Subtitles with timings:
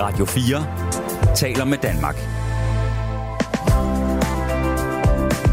[0.00, 2.16] Radio 4 taler med Danmark.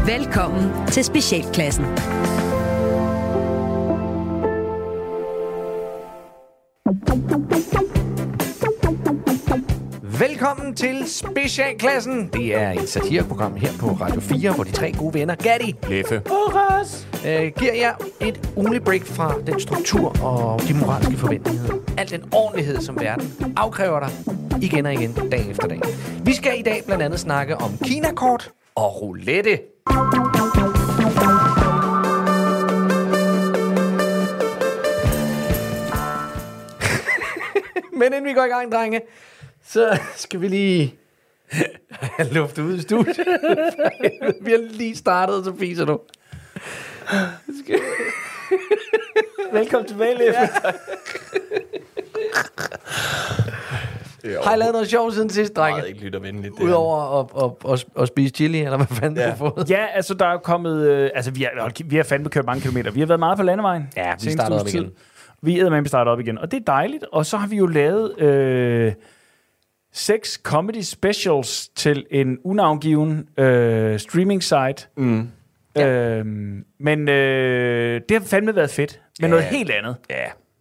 [0.06, 1.84] Velkommen til Specialklassen.
[10.18, 12.28] Velkommen til Specialklassen.
[12.32, 16.16] Det er et satireprogram her på Radio 4, hvor de tre gode venner, Gatti, Leffe
[16.16, 21.64] og Ras, øh, giver jer et ugenligt break fra den struktur og de moralske forventninger.
[21.98, 24.10] Al den ordentlighed, som verden afkræver dig
[24.62, 25.80] igen og igen, dag efter dag.
[26.24, 29.50] Vi skal i dag blandt andet snakke om Kina-kort og roulette.
[37.98, 39.00] Men inden vi går i gang, drenge,
[39.64, 40.94] så skal vi lige
[41.90, 43.18] have luft ud i studiet.
[44.44, 46.00] vi har lige startet, så fiser du.
[49.52, 50.40] Velkommen tilbage, Leffe.
[54.24, 54.42] Ja.
[54.44, 55.78] Har I lavet noget sjovt siden sidst, drenge?
[55.78, 56.54] Meget ikke lyttervenligt.
[56.58, 56.64] det.
[56.64, 59.24] Udover at, at, at, at, spise chili, eller hvad fanden ja.
[59.24, 59.70] du har fået?
[59.70, 60.88] Ja, altså der er kommet...
[60.88, 62.90] Øh, altså vi har, vi har fandme kørt mange kilometer.
[62.90, 63.88] Vi har været meget på landevejen.
[63.96, 64.90] Ja, vi uges op igen.
[65.42, 66.38] Vi er med, vi starter op igen.
[66.38, 67.04] Og det er dejligt.
[67.12, 68.92] Og så har vi jo lavet øh,
[69.92, 74.88] seks comedy specials til en unavngiven øh, streaming site.
[74.96, 75.28] Mm.
[75.76, 76.18] Ja.
[76.18, 76.26] Øh,
[76.80, 79.00] men øh, det har fandme været fedt.
[79.20, 79.96] Men noget helt andet.
[80.10, 80.16] Ja.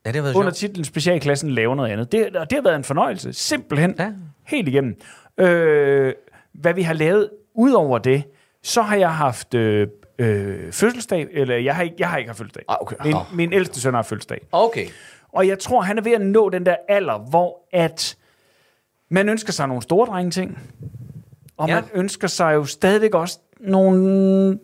[0.05, 0.55] Ja, det har været Under sjovt.
[0.55, 2.11] titlen Specialklassen laver noget andet.
[2.11, 3.33] Det, og det har været en fornøjelse.
[3.33, 3.95] Simpelthen.
[3.99, 4.11] Ja.
[4.47, 4.95] Helt igennem.
[5.38, 6.13] Øh,
[6.53, 8.23] hvad vi har lavet ud over det,
[8.63, 9.88] så har jeg haft øh,
[10.19, 11.27] øh, fødselsdag.
[11.31, 12.63] Eller jeg har, ikke, jeg har ikke haft fødselsdag.
[12.67, 12.95] Ah, okay.
[13.05, 13.22] Min, Ah.
[13.35, 14.41] min ældste søn har fødselsdag.
[14.52, 14.85] Okay.
[15.33, 18.16] Og jeg tror, han er ved at nå den der alder, hvor at
[19.09, 20.59] man ønsker sig nogle store drenge ting.
[21.57, 21.75] Og Ja.
[21.75, 21.81] ja.
[21.81, 24.59] man ønsker sig jo stadigvæk også nogle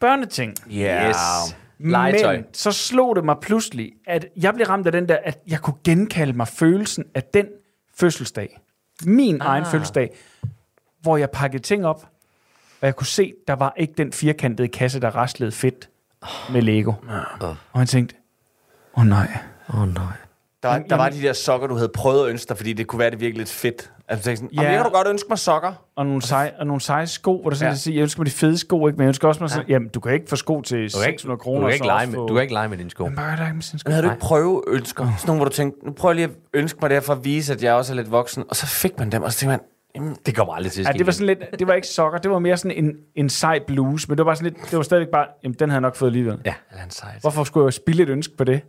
[0.00, 0.54] børneting.
[0.72, 1.08] Yeah.
[1.08, 1.56] Yes.
[1.78, 2.36] Legetøj.
[2.36, 5.60] Men så slog det mig pludselig, at jeg blev ramt af den der, at jeg
[5.60, 7.46] kunne genkalde mig følelsen af den
[7.94, 8.60] fødselsdag.
[9.04, 9.48] Min ah.
[9.48, 10.16] egen fødselsdag,
[11.00, 12.02] hvor jeg pakkede ting op,
[12.80, 15.88] og jeg kunne se, der var ikke den firkantede kasse, der raslede fedt
[16.52, 16.92] med Lego.
[17.72, 18.14] Og jeg tænkte,
[18.96, 19.28] åh oh, nej.
[19.68, 20.04] Åh, oh, nej.
[20.62, 22.86] Der, var- der var de der sokker, du havde prøvet at ønske dig, fordi det
[22.86, 23.92] kunne være det virkelig lidt fedt.
[24.10, 24.62] Altså, sådan, Ja.
[24.62, 24.68] ja.
[24.68, 25.72] jeg kan du godt ønske mig sokker.
[25.96, 27.70] Og nogle, sej, og nogle seje sko, hvor der sådan Ja.
[27.70, 27.76] ja.
[27.76, 28.96] siger, jeg ønsker mig de fede sko, ikke?
[28.96, 31.08] men jeg ønsker også mig sådan, jamen, du kan ikke få sko til Du kan
[31.08, 31.66] ikke, 600 du kroner.
[31.66, 33.04] kan ikke, lege med, få- du kan ikke lege med dine sko.
[33.06, 33.88] Men bare lege med sine sko.
[33.88, 35.04] Men havde du ikke prøve ønsker?
[35.04, 37.12] Sådan nogle, hvor du tænkte, nu prøver jeg lige at ønske mig det her for
[37.12, 38.44] at vise, at jeg også er lidt voksen.
[38.48, 39.60] Og så fik man dem, og så tænkte man,
[39.94, 40.98] jamen, Det kommer aldrig til at Ja, ske.
[40.98, 43.58] det var sådan lidt, det var ikke sokker, det var mere sådan en, en sej
[43.66, 45.80] bluse, men det var bare sådan lidt, det var stadigvæk bare, jamen den havde jeg
[45.80, 46.38] nok fået alligevel.
[46.44, 47.20] Ja, eller en sejt.
[47.20, 48.60] Hvorfor skulle jeg spille et ønske på det?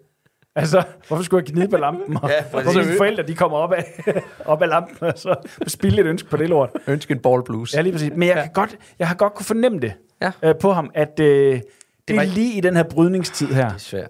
[0.55, 2.17] Altså, hvorfor skulle jeg gnide på lampen?
[2.17, 3.85] Og, Ja, ja, hvorfor mine forældre, de kommer op af,
[4.45, 5.35] op af lampen, og så
[5.67, 6.69] spille et ønske på det lort.
[6.87, 7.73] Ønske en ball blues.
[7.73, 8.11] Ja, lige præcis.
[8.15, 10.31] Men jeg, kan godt, jeg har godt kunne fornemme det Ja.
[10.43, 11.63] øh, på ham, at øh, det,
[12.07, 13.67] det var er lige i den her brydningstid her.
[13.67, 14.09] Det er svært.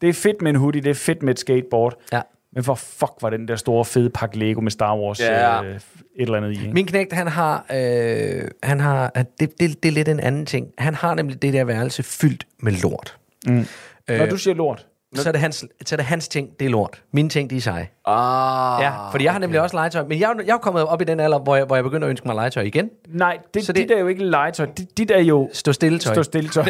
[0.00, 1.94] Det er fedt med en hoodie, det er fedt med et skateboard.
[2.12, 2.20] Ja.
[2.52, 5.62] Men hvor fuck var den der store fede pakke Lego med Star Wars Ja.
[5.62, 5.80] øh, et
[6.16, 6.60] eller andet i.
[6.60, 6.72] Ikke?
[6.72, 9.08] Min knægt, han har, øh, han har
[9.40, 10.66] det, det, det er lidt en anden ting.
[10.78, 13.16] Han har nemlig det der værelse fyldt med lort.
[13.46, 13.66] Mm.
[14.08, 14.86] Øh, Når du siger lort.
[15.14, 17.02] Så, er det hans, så er det hans ting, det er lort.
[17.12, 17.88] Mine ting, de er seje.
[18.04, 20.02] ah, Ja, fordi jeg har nemlig også legetøj.
[20.08, 22.06] Men jeg, er jeg er kommet op i den alder, hvor jeg, hvor jeg begynder
[22.06, 22.90] at ønske mig legetøj igen.
[23.08, 24.66] Nej, det, Så det- det, dit er jo ikke legetøj.
[24.76, 26.14] Dit, dit er jo Stå stille tøj.
[26.14, 26.64] stå stille tøj.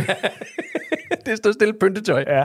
[1.27, 2.25] det er stå stille pyntetøj.
[2.27, 2.45] Ja.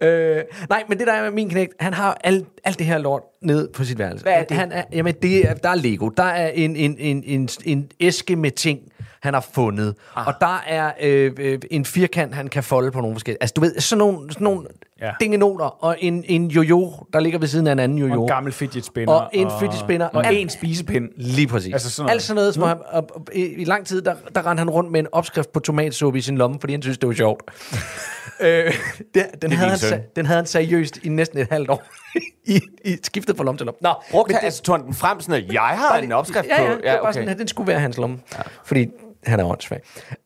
[0.00, 0.06] ja.
[0.08, 2.98] Øh, nej, men det der er med min knægt, han har alt, alt det her
[2.98, 4.22] lort ned på sit værelse.
[4.22, 4.56] Hvad er det?
[4.56, 6.08] Han er, jamen, det er, der er Lego.
[6.08, 8.80] Der er en, en, en, en, en æske med ting,
[9.20, 9.94] han har fundet.
[10.16, 10.26] Ah.
[10.26, 13.42] Og der er øh, øh, en firkant, han kan folde på nogle forskellige...
[13.42, 14.66] Altså, du ved, sådan nogle, sådan nogle
[15.00, 15.10] ja.
[15.20, 18.12] Dingenoter, og en, en jojo, der ligger ved siden af en anden jojo.
[18.14, 19.12] Og en gammel fidget spinner.
[19.12, 20.06] Og en fidget spinner.
[20.06, 21.08] Og Alt- en spisepind.
[21.16, 21.72] Lige præcis.
[21.72, 22.14] Altså sådan noget.
[22.14, 24.70] Alt sådan noget, som han, og, og, i, i lang tid, der, der rendte han
[24.70, 27.42] rundt med en opskrift på tomatsuppe i sin lomme, fordi han synes, det var sjovt.
[28.40, 28.74] øh,
[29.14, 31.82] det, den, havde han, den havde han seriøst i næsten et halvt år.
[32.54, 33.78] I, i skiftet fra lomme til lomme.
[33.80, 36.62] Nå, Brugte han, altså, den frem sådan, at jeg har en opskrift ja, på.
[36.62, 38.18] ja, det var bare sådan, at den skulle være hans lomme.
[38.32, 38.42] Ja.
[38.64, 38.88] Fordi
[39.24, 39.80] han er åndssvag.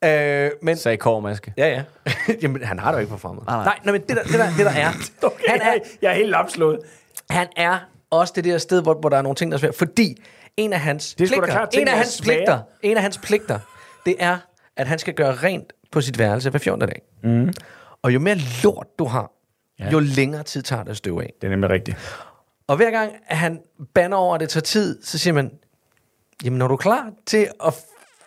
[0.05, 1.53] Øh, men, Sagde Kårmaske.
[1.57, 2.13] ja, ja.
[2.43, 3.43] Jamen, han har det jo ikke på fremmed.
[3.47, 3.65] Nej, nej.
[3.65, 4.91] nej, nej, men det der, det der, det der er,
[5.23, 6.79] Okay, han er, jeg er helt opslået.
[7.31, 7.79] han er
[8.11, 9.75] også det der sted, hvor, hvor der er nogle ting, der er svært.
[9.75, 10.23] Fordi
[10.57, 13.59] en af hans Det er pligter, klart, en af hans pligter, en af hans pligter,
[14.07, 14.37] det er,
[14.77, 16.89] at han skal gøre rent på sit værelse hver 14.
[16.89, 17.03] dag.
[17.23, 17.53] Mm.
[18.03, 19.31] Og jo mere lort du har,
[19.79, 19.85] ja.
[19.85, 19.91] Ja.
[19.91, 21.33] jo længere tid tager det at støve af.
[21.41, 21.97] Det er nemlig rigtigt.
[22.67, 23.61] Og hver gang at han
[23.95, 25.51] banner over, at det tager tid, så siger man,
[26.45, 27.75] jamen når du er klar til at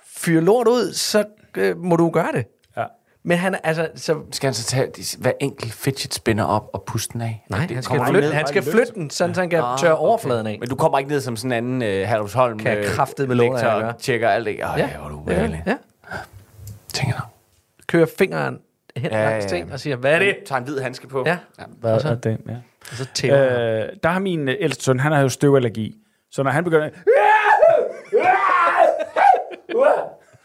[0.07, 1.25] fyre lort ud, så
[1.57, 2.45] øh, må du gøre det.
[2.77, 2.85] Ja.
[3.23, 6.83] Men han er altså, så, Skal han så tage hver enkelt fidget spinner op og
[6.87, 7.45] puste den af?
[7.49, 8.31] nej, det han skal, flytte, ned.
[8.35, 10.07] han skal flytte den, sådan, så han kan Ah, tørre okay.
[10.07, 10.57] overfladen af.
[10.59, 13.57] Men du kommer ikke ned som sådan en anden uh, Herlufsholm Kan jeg kraftedeme love
[13.57, 14.53] dig, lektor tjekker alt det.
[14.53, 15.63] Åh, ja, hvor er du ja, ubehagelig.
[15.67, 15.75] ja.
[16.93, 17.21] Tænker du.
[17.87, 18.59] Kører fingeren
[18.99, 19.49] hen Ja, ja, ja, langs ja.
[19.49, 20.37] ting og siger, hvad er det?
[20.45, 21.23] Tager en hvid handske på.
[21.25, 21.37] Ja.
[21.79, 22.37] Hvad Og så- er det?
[22.47, 22.55] Ja.
[22.91, 23.83] Og så tæver han.
[23.83, 25.95] Øh, der har min øh, ældste søn, han har jo støvallergi.
[26.31, 26.89] Så når han begynder...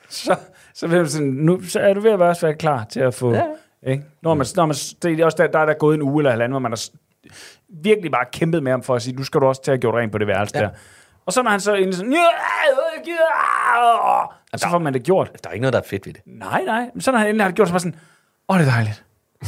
[0.09, 0.37] Så,
[0.75, 3.35] så, vil jeg sådan, nu, så er du ved at være, klar til at få...
[3.35, 3.45] Ja.
[3.87, 4.05] Ikke?
[4.23, 6.31] Når man, når man, det er også der, der er der gået en uge eller
[6.31, 6.81] halvanden, hvor man har
[7.83, 9.81] virkelig bare kæmpet med ham for at sige, nu skal du også til at have
[9.81, 10.65] gjort rent på det værelse ja.
[10.65, 10.71] der.
[11.27, 12.13] Og så når han så endelig sådan...
[12.13, 15.31] "Ja, jeg gider", Og så får man det gjort.
[15.45, 16.23] Der er ikke noget, der er fedt ved det.
[16.27, 16.91] Nej, nej.
[16.95, 17.99] Men så når han endelig har det gjort, så var sådan,
[18.53, 19.05] åh, det er dejligt.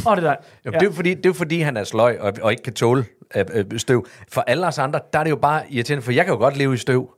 [0.06, 0.46] Åh, det er dejligt.
[0.66, 0.78] Jo, ja.
[0.78, 3.04] det, er fordi, det er fordi, han er sløj og, og ikke kan tåle
[3.36, 4.06] øh, øh, støv.
[4.28, 6.56] For alle os andre, der er det jo bare irriterende, for jeg kan jo godt
[6.56, 7.10] leve i støv.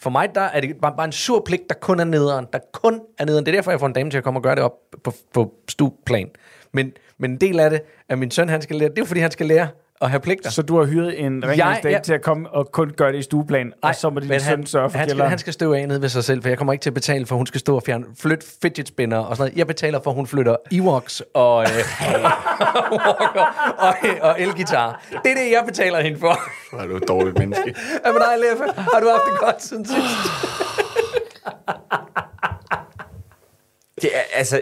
[0.00, 2.46] For mig, der er det bare, bare en sur pligt, der kun er nederen.
[2.52, 3.46] Der kun er nederen.
[3.46, 4.72] Det er derfor, jeg får en dame til at komme og gøre det op
[5.04, 6.30] på, på stueplan.
[6.72, 9.20] Men, men en del af det, at min søn, han skal lære, det er fordi,
[9.20, 9.68] han skal lære
[10.00, 10.50] at have pligter.
[10.50, 13.22] Så du har hyret en rengøringsdame jeg- til at komme og kun gøre det i
[13.22, 16.02] stueplan, og så må din søn sørge for han skal, han skal støve af nede
[16.02, 17.76] ved sig selv, for jeg kommer ikke til at betale for, at hun skal stå
[17.76, 19.58] og fjerne, flytte fidget spinner og sådan noget.
[19.58, 21.68] Jeg betaler for, at hun flytter Ewoks og, øh,
[22.92, 23.94] walker og,
[24.30, 25.02] og elgitar.
[25.10, 26.38] Det er det, jeg betaler hende for.
[26.72, 27.74] Hvor er du et dårligt menneske.
[28.02, 28.80] Hvad med dig, Leffe?
[28.80, 30.02] Har du haft det godt siden sidst?
[34.02, 34.60] Det er, altså,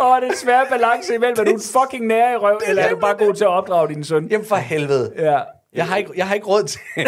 [0.00, 2.90] Åh, det er svær balance imellem, er du en fucking nær i røv, eller er
[2.90, 4.26] du bare god til at opdrage din søn?
[4.30, 5.12] Jamen for helvede.
[5.18, 5.40] Ja.
[5.74, 6.80] Jeg har ikke, jeg har ikke råd til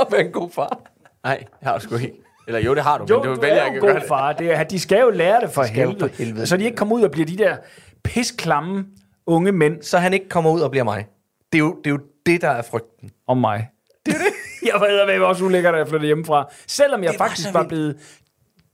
[0.00, 0.78] at være en god far.
[1.24, 2.12] nej, jeg har sgu ikke.
[2.46, 3.82] Eller jo, det har du, Jo, men du du vælger er jo ikke en at
[3.82, 4.08] gøre god det.
[4.08, 4.32] far.
[4.32, 6.46] Det er, de skal jo lære det for, jo helvede, for helvede.
[6.46, 7.56] Så de ikke kommer ud og bliver de der
[8.04, 8.84] pisklamme
[9.26, 11.06] unge mænd Så han ikke kommer ud og bliver mig.
[11.52, 13.10] Det er jo det, er jo det der er frygten.
[13.28, 13.68] om mig.
[14.06, 14.32] Det er det.
[14.72, 16.48] jeg var eddermame også ulækker, da jeg flyttede hjemmefra.
[16.66, 17.96] Selvom jeg Det var faktisk var blevet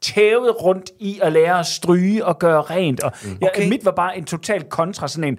[0.03, 3.01] tævet rundt i at lære at stryge og gøre rent.
[3.03, 3.39] Og mm.
[3.41, 3.69] jeg, Okay.
[3.69, 5.39] mit var bare en total kontra, sådan en,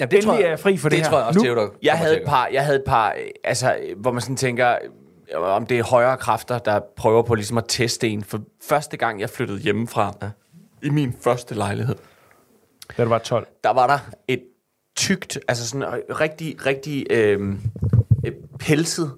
[0.00, 1.10] Ja, det endelig er jeg fri for det, det her.
[1.10, 3.14] tror jeg også, Nu- Theodor Jeg havde et par, jeg havde et par,
[3.44, 4.76] altså, hvor man sådan tænker,
[5.34, 8.24] om det er højere kræfter, der prøver på ligesom at teste en.
[8.24, 10.28] For første gang, jeg flyttede hjemmefra, ja.
[10.82, 11.94] i min første lejlighed,
[12.96, 13.46] Da du var 12.
[13.64, 13.98] der var der
[14.28, 14.42] et
[14.96, 15.86] tykt, altså sådan
[16.20, 17.54] rigtig, rigtig øh,
[18.58, 19.12] pelset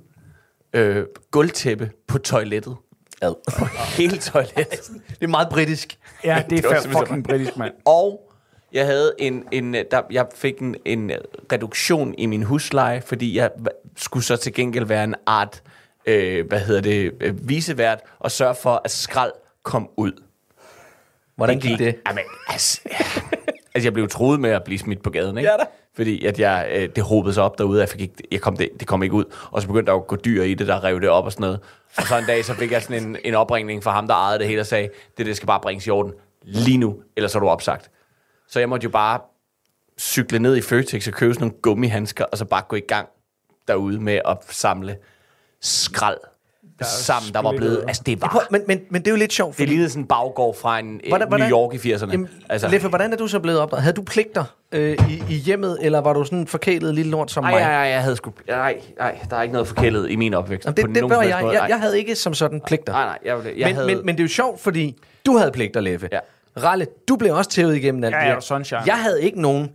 [0.73, 2.77] øh, gulvtæppe på toilettet.
[3.25, 3.35] Ad.
[3.59, 3.65] På
[3.99, 4.81] hele toilettet.
[5.09, 5.99] Det er meget britisk.
[6.25, 7.75] Ja, det Det er fa- simpelthen fucking britisk, mand.
[7.85, 8.31] Og
[8.73, 11.11] jeg havde en, en der, jeg fik en, en
[11.53, 13.51] reduktion i min husleje, fordi jeg
[13.97, 15.63] skulle så til gengæld være en art,
[16.07, 19.33] øh, hvad hedder det, øh, visevært, og sørge for, at skrald
[19.63, 20.13] kom ud.
[21.37, 21.97] Hvordan gik det?
[22.09, 22.99] Jamen, altså, ja.
[23.75, 25.51] Altså, jeg blev truet med at blive smidt på gaden, ikke?
[25.51, 25.65] Ja da.
[25.97, 28.69] Fordi at jeg, øh, det hobede sig op derude, jeg fik ikke, jeg kom det,
[28.81, 29.25] det kom ikke ud.
[29.51, 31.43] Og så begyndte der at gå dyr i det, der rev det op og sådan
[31.43, 31.61] noget.
[31.97, 34.39] Og så en dag, så fik jeg sådan en, en opringning fra ham, der ejede
[34.39, 34.89] det hele, og sagde,
[35.19, 36.13] det, det skal bare bringes i orden
[36.43, 37.91] lige nu, ellers er du opsagt.
[38.49, 39.21] Så jeg måtte jo bare
[39.99, 43.09] cykle ned i Føtex og købe sådan nogle gummihandsker, og så bare gå i gang
[43.69, 44.97] derude med at samle
[45.61, 46.19] skrald
[46.83, 47.85] sammen, der var blevet...
[47.89, 48.29] Altså, det var...
[48.29, 49.67] Prøv, men, men, men det er jo lidt sjovt, Det fordi...
[49.71, 52.11] lignede sådan en baggård fra en Hvordan- hvordan, New York i 80'erne.
[52.13, 53.83] Jamen, altså, Leffe, hvordan er du så blevet opdraget?
[53.83, 57.31] Havde du pligter øh, i, i hjemmet, eller var du sådan en forkælet lille lort
[57.31, 57.61] som Nej, mig?
[57.61, 58.33] nej, nej, jeg havde sgu...
[58.49, 60.67] Nej, nej, der er ikke noget forkælet i min opvækst.
[60.67, 61.39] Jamen, på det, det nogen var jeg.
[61.43, 61.61] måde.
[61.61, 61.69] jeg.
[61.69, 62.93] Jeg havde ikke som sådan pligter.
[62.93, 63.87] Nej, nej, jeg, jeg men, havde...
[63.87, 66.09] men, men det er jo sjovt, fordi du havde pligter, Leffe.
[66.13, 66.19] Ja.
[66.63, 68.81] Ralle, du blev også tævet igennem alt Ja, det ja, sunshine.
[68.87, 69.71] Jeg havde ikke nogen.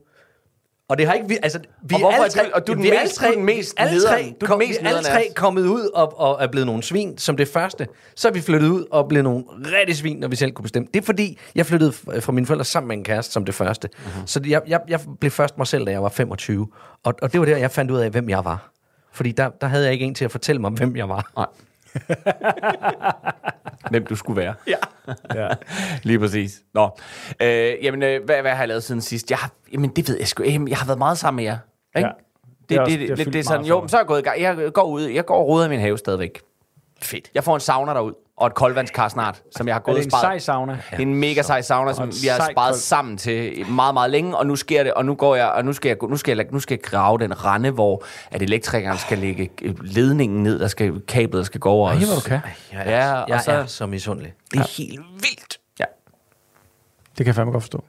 [0.90, 2.72] Og det har ikke vi, altså, vi Og hvorfor alle er du- tre, og du
[2.72, 5.02] er den vi mest- alle tre, den mest alle tre, Du kom, mest vi alle
[5.04, 7.88] tre kommet ud og, og er blevet nogle svin som det første.
[8.16, 9.44] Så er vi flyttet ud og blevet nogle
[9.80, 10.88] rigtig svin, når vi selv kunne bestemme.
[10.94, 13.90] Det er fordi, jeg flyttede fra mine forældre sammen med en kæreste som det første.
[13.98, 14.06] Mhm.
[14.12, 14.22] Uh-huh.
[14.26, 16.68] Så jeg, jeg, jeg blev først mig selv, da jeg var 25.
[17.04, 18.72] Og, og det var der, jeg fandt ud af, hvem jeg var.
[19.14, 21.32] Fordi der, der havde jeg ikke en til at fortælle mig, hvem jeg var.
[21.38, 21.46] Nej.
[23.92, 24.54] Hvem du skulle være.
[24.68, 24.76] Ja.
[25.36, 25.50] Ja.
[26.04, 26.62] Lige præcis.
[26.74, 26.90] Nå.
[27.42, 29.30] Øh, jamen, øh, hvad, hvad har jeg lavet siden sidst?
[29.30, 30.44] Jeg har, jamen, det ved jeg sgu.
[30.44, 31.58] Jamen, jeg har været meget sammen med jer.
[31.98, 32.08] Ikke?
[32.08, 32.14] Ja.
[32.70, 34.24] Det, er det, det det, det, det, er sådan, jo, så er jeg gået i
[34.24, 34.42] gang.
[34.42, 36.42] Jeg går ud, jeg går og roder i min have stadigvæk.
[37.02, 37.30] Fedt.
[37.36, 40.06] Jeg får en sauna derud, og et koldvandskar snart, som jeg har gået det og
[40.06, 40.22] en sparet.
[40.22, 40.74] sej sauna?
[40.92, 44.12] Det er en mega sej sauna, som vi har sparet kold- sammen til meget, meget
[44.12, 46.38] længe, og nu sker det, og nu går jeg, og nu skal jeg, nu skal
[46.38, 50.60] jeg, nu skal jeg grave den rende, hvor at elektrikeren skal lægge øh, ledningen ned,
[50.60, 51.90] der skal, kablet der skal gå over.
[51.90, 52.40] Ej, hvor du kan.
[52.72, 54.34] Jeg er, Ja, og jeg så- er så misundelig.
[54.52, 55.60] Det er helt vildt.
[55.80, 55.86] Ja.
[57.18, 57.84] Det kan jeg fandme godt forstå.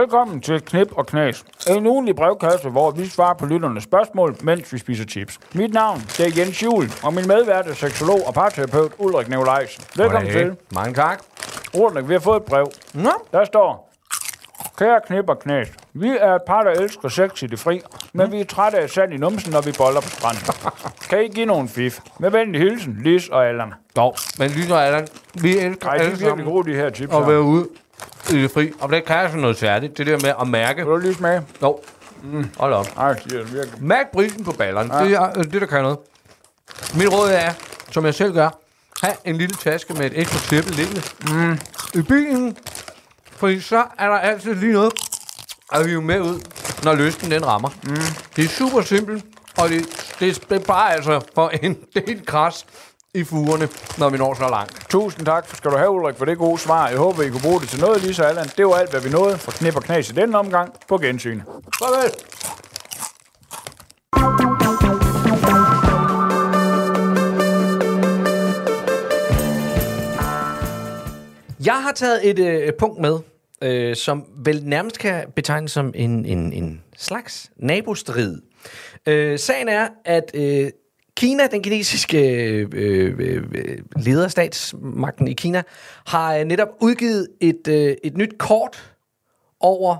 [0.00, 1.44] Velkommen til Knip og Knas.
[1.70, 5.38] En ugenlig brevkasse, hvor vi svarer på lytternes spørgsmål, mens vi spiser chips.
[5.54, 9.84] Mit navn det er Jens Juhl, og min medvært er seksolog og parterapeut Ulrik Nikolajsen.
[9.96, 10.56] Velkommen til.
[10.74, 11.22] Mange tak.
[11.74, 12.66] Ulrik, vi har fået et brev.
[12.94, 13.92] Nå, Der står,
[14.78, 17.80] Kære knip og knæs, vi er et par, der elsker sex i det fri,
[18.12, 20.42] men vi er trætte af sand i numsen, når vi boller på stranden.
[21.10, 21.98] kan I give nogen fif?
[22.18, 23.74] Med venlig hilsen, Lis og Allan.
[23.96, 27.26] Dog, men lytter Allan, vi elsker Ej, de er virkelig gode, de her chips her.
[27.26, 27.68] være ude
[28.30, 28.72] i det fri.
[28.80, 30.84] Og det kan altså noget særligt, det der med at mærke.
[30.84, 31.42] Vil du lige smage?
[31.62, 31.80] Jo,
[32.58, 32.86] hold op.
[32.96, 33.84] Ej, de er virkelig.
[33.84, 35.04] Mærk prisen på ballerne, ja.
[35.04, 35.98] det er øh, det, der kan noget.
[36.94, 37.52] Mit råd er,
[37.90, 38.50] som jeg selv gør,
[39.02, 41.58] have en lille taske med et ekstra tæppe liggende mm.
[41.94, 42.56] i bilen.
[43.36, 44.92] Fordi så er der altid lige noget
[45.72, 46.40] at hive med ud,
[46.84, 47.68] når lysten den rammer.
[47.82, 47.96] Mm.
[48.36, 49.24] Det er super simpelt,
[49.58, 52.66] og det, det, det er bare altså for en del græs
[53.14, 54.86] i fugerne, når vi når så langt.
[54.90, 56.88] Tusind tak skal du have, Ulrik, for det gode svar.
[56.88, 58.46] Jeg håber, I kunne bruge det til noget, Lisa Allan.
[58.56, 60.72] Det var alt, hvad vi nåede for knip og knas i denne omgang.
[60.88, 61.40] På gensyn.
[61.78, 62.12] Farvel!
[71.64, 73.18] Jeg har taget et øh, punkt med,
[73.62, 78.40] øh, som vel nærmest kan betegnes som en, en, en slags nabostrid.
[79.06, 80.70] Øh, sagen er, at øh,
[81.16, 85.62] Kina, den kinesiske øh, øh, øh, leder, statsmagten i Kina,
[86.06, 88.92] har øh, netop udgivet et, øh, et nyt kort
[89.60, 89.96] over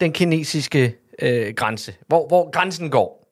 [0.00, 3.22] den kinesiske øh, grænse, hvor, hvor grænsen går.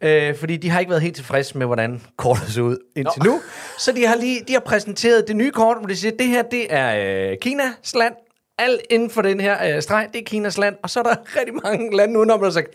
[0.00, 3.40] Øh, fordi de har ikke været helt tilfredse med, hvordan kortet så ud indtil nu.
[3.78, 6.26] Så de har lige de har præsenteret det nye kort, hvor de siger, at det
[6.26, 8.14] her det er øh, Kinas land.
[8.58, 10.76] Alt inden for den her øh, streg, det er Kinas land.
[10.82, 12.68] Og så er der rigtig mange lande udenom, der har sagt,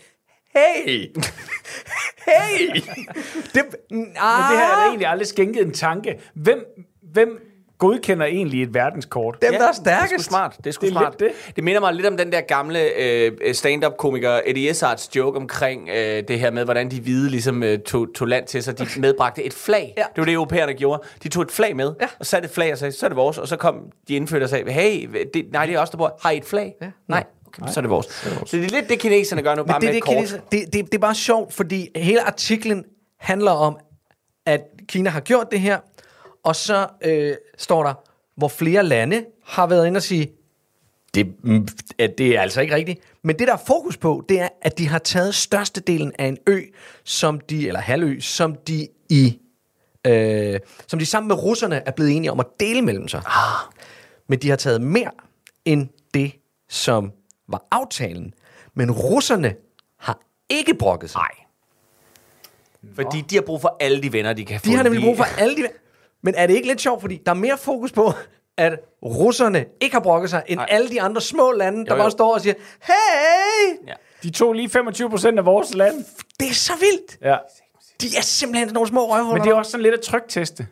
[0.56, 1.08] hey,
[2.26, 2.80] hey.
[3.54, 6.20] Det, Men det her er da egentlig aldrig skænket en tanke.
[6.34, 6.64] Hvem,
[7.12, 9.42] hvem godkender egentlig et verdenskort?
[9.42, 10.24] dem, der er Det er stærkest.
[10.28, 10.56] smart.
[10.58, 11.20] Det er sgu Det er smart.
[11.20, 11.32] Det.
[11.56, 16.22] det minder mig lidt om den der gamle øh, stand-up-komiker Eddie Izzards joke omkring øh,
[16.28, 18.78] det her med, hvordan de hvide ligesom øh, tog, tog land til sig.
[18.78, 19.94] De medbragte et flag.
[19.96, 20.02] Ja.
[20.02, 21.02] Det var det, europæerne gjorde.
[21.22, 22.06] De tog et flag med, Ja.
[22.20, 23.38] og satte et flag og sagde, så er det vores.
[23.38, 26.18] Og så kom de indfødte og sagde, hey, det, nej, det er os, der bor.
[26.22, 26.74] Har I et flag?
[26.82, 26.90] Ja.
[27.08, 27.24] Nej.
[27.62, 28.06] Okay, så er det vores.
[28.46, 30.14] Så det er lidt det, kineserne gør nu, bare det, med det, et kort.
[30.16, 32.84] kineser- det, det, det er bare sjovt, fordi hele artiklen
[33.20, 33.76] handler om,
[34.46, 35.78] at Kina har gjort det her,
[36.44, 37.94] og så øh, står der,
[38.36, 40.30] hvor flere lande har været inde og sige,
[41.14, 41.68] det, mm,
[41.98, 43.00] at det er altså ikke rigtigt.
[43.24, 46.38] Men det, der er fokus på, det er, at de har taget størstedelen af en
[46.46, 46.60] ø,
[47.04, 49.38] som de, eller halvø, som de i
[50.06, 53.22] øh, som de sammen med russerne er blevet enige om at dele mellem sig.
[53.26, 53.74] Ah.
[54.28, 55.10] Men de har taget mere
[55.64, 56.32] end det,
[56.68, 57.12] som
[57.48, 58.34] var aftalen.
[58.74, 59.54] Men russerne
[59.98, 61.20] har ikke brokket sig.
[62.82, 62.94] Nej.
[62.94, 64.66] Fordi de har brug for alle de venner, de kan få.
[64.66, 65.68] De har nemlig brug for alle de...
[66.22, 68.12] Men er det ikke lidt sjovt, fordi der er mere fokus på,
[68.56, 70.66] at russerne ikke har brokket sig, end Nej.
[70.70, 72.02] alle de andre små lande, der Jo, jo.
[72.02, 73.92] bare står og siger, hey, Ja.
[74.22, 76.04] De tog lige 25 procent af vores land.
[76.40, 77.18] det er så vildt.
[77.22, 77.36] Ja.
[78.00, 79.34] De er simpelthen nogle små røvhuller.
[79.34, 80.66] Men det er også sådan lidt at trykteste.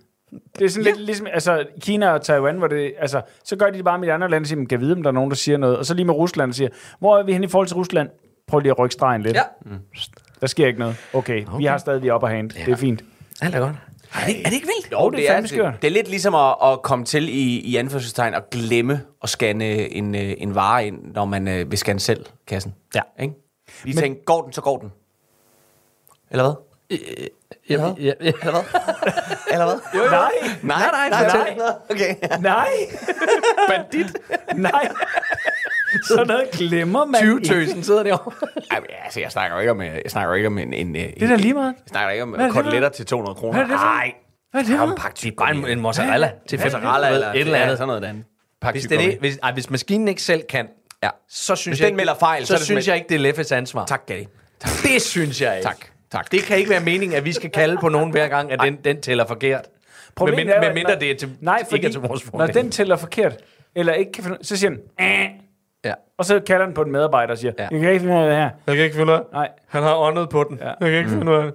[0.59, 0.91] Det er sådan Ja.
[0.91, 4.09] lidt ligesom, altså Kina og Taiwan, hvor det, altså, så gør de det bare med
[4.09, 5.77] de andre lande, og siger, man kan vide, om der er nogen, der siger noget.
[5.79, 8.09] Og så lige med Rusland, og siger, hvor er vi hen i forhold til Rusland?
[8.47, 9.37] Prøv lige at rykke stregen lidt.
[9.37, 9.43] Ja.
[10.41, 10.97] Der sker ikke noget.
[11.13, 11.59] Okay, okay.
[11.59, 12.51] vi har stadig op og hand.
[12.59, 12.65] Ja.
[12.65, 13.05] Det er fint.
[13.43, 13.77] Alt er godt.
[14.15, 14.93] Er det, er det ikke vildt?
[14.93, 15.73] Jo, det er det, er, skørt.
[15.75, 19.29] det, det er lidt ligesom at, at komme til i, i anførselstegn og glemme at
[19.29, 22.75] scanne en, øh, en vare ind, når man øh, vil scanne selv kassen.
[22.95, 23.01] Ja.
[23.21, 23.35] Ikke?
[23.85, 24.93] Vi tænker, går den, så går den.
[26.31, 26.55] Eller hvad?
[27.71, 28.13] Ja, ja, ja.
[28.21, 28.63] Eller hvad?
[29.53, 29.79] Eller hvad?
[29.95, 30.11] Jo, jo.
[30.11, 30.31] Nej,
[30.63, 31.57] Nej, nej, nej, fortæl.
[31.57, 31.67] nej.
[31.91, 32.15] Okay.
[32.41, 32.69] nej.
[33.69, 34.17] Bandit.
[34.55, 34.89] Nej.
[36.09, 37.49] Sådan noget glemmer man 20 ikke.
[37.49, 38.33] tøsen sidder derovre.
[38.71, 40.73] Ej, men, altså, jeg snakker jo ikke om, øh, jeg snakker ikke om en...
[40.73, 41.75] en det er da lige meget.
[41.79, 43.53] Jeg snakker ikke om Hvad er koteletter til 200 kroner.
[43.53, 44.13] Hvad er det for Nej.
[44.51, 45.37] Hvad er det.
[45.37, 46.73] Bare en, en mozzarella til fem.
[46.73, 47.79] Mozzarella eller et eller andet.
[47.79, 48.25] Sådan noget andet.
[48.61, 50.69] Pakke Hvis, det er, hvis, ej, hvis maskinen ikke selv kan,
[51.03, 51.09] Ja.
[51.29, 53.15] så synes Hvis jeg den ikke, melder fejl, så, så det synes jeg ikke, det
[53.15, 53.87] er Leffes ansvar.
[53.87, 54.29] Tak, Gatti.
[54.83, 55.69] Det synes jeg ikke.
[55.69, 55.77] Tak.
[56.13, 56.33] Tak.
[56.33, 58.77] Det kan ikke være meningen, at vi skal kalde på nogen hver gang, at den,
[58.85, 59.69] den tæller forkert.
[60.15, 62.01] Problemet Med, er jo, med mindre når- det er til, Nej, ikke fordi er til
[62.01, 62.55] vores når fordel.
[62.55, 63.37] den tæller forkert,
[63.75, 64.79] eller ikke kan finde, så siger den.
[65.85, 65.95] Ja.
[66.19, 67.69] og så kalder den på en medarbejder og siger, Ja.
[67.71, 68.51] jeg kan ikke finde ud af det her.
[68.67, 69.49] Jeg kan ikke finde ud af Nej.
[69.69, 70.59] Han har åndet på den.
[70.59, 70.67] Ja.
[70.69, 71.55] Jeg kan ikke finde ud af det.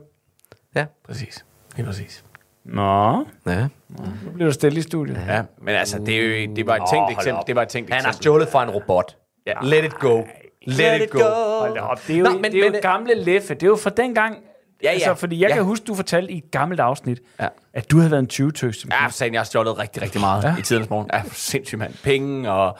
[0.76, 0.86] Ja.
[1.06, 1.46] Præcis.
[1.76, 2.24] Helt præcis.
[2.66, 3.68] Nå, ja.
[4.26, 5.20] nu bliver du stille i studiet.
[5.28, 7.44] Ja, men altså, det, er jo, det var et tænkt eksempel.
[7.48, 8.24] Det var et tænkt Han har eksempel.
[8.24, 9.18] stjålet fra en robot.
[9.48, 9.54] Ja.
[9.64, 10.24] Let it go.
[10.68, 11.20] Let, it go.
[11.60, 12.00] Hold da op.
[12.08, 13.54] Det er jo, Nå, men- det er jo men- gamle Leffe.
[13.54, 14.36] Det er jo fra dengang.
[14.84, 14.94] Ja, ja.
[14.94, 15.56] Altså, fordi jeg Ja.
[15.56, 17.48] kan huske, du fortalte i et gammelt afsnit, Ja.
[17.74, 18.86] at du havde været en 20-tøs.
[18.92, 20.56] Ja, for sagen, jeg har stjålet rigtig, rigtig meget ja.
[20.60, 21.10] I tidens morgen.
[21.14, 21.94] Ja, sindssygt mand.
[22.04, 22.78] Penge og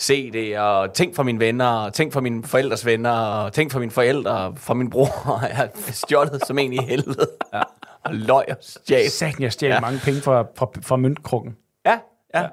[0.00, 3.78] CD og ting fra mine venner, og ting fra mine forældres venner, og ting fra
[3.78, 5.40] mine forældre, og fra min bror.
[5.48, 7.26] Jeg har stjålet som en i helvede.
[7.54, 7.60] Ja.
[8.04, 9.10] Og løg og stjal.
[9.10, 9.80] Sagen, jeg stjal Ja.
[9.80, 11.56] mange penge fra, fra, fra møntkrukken.
[11.86, 11.98] Ja,
[12.34, 12.46] ja, ja.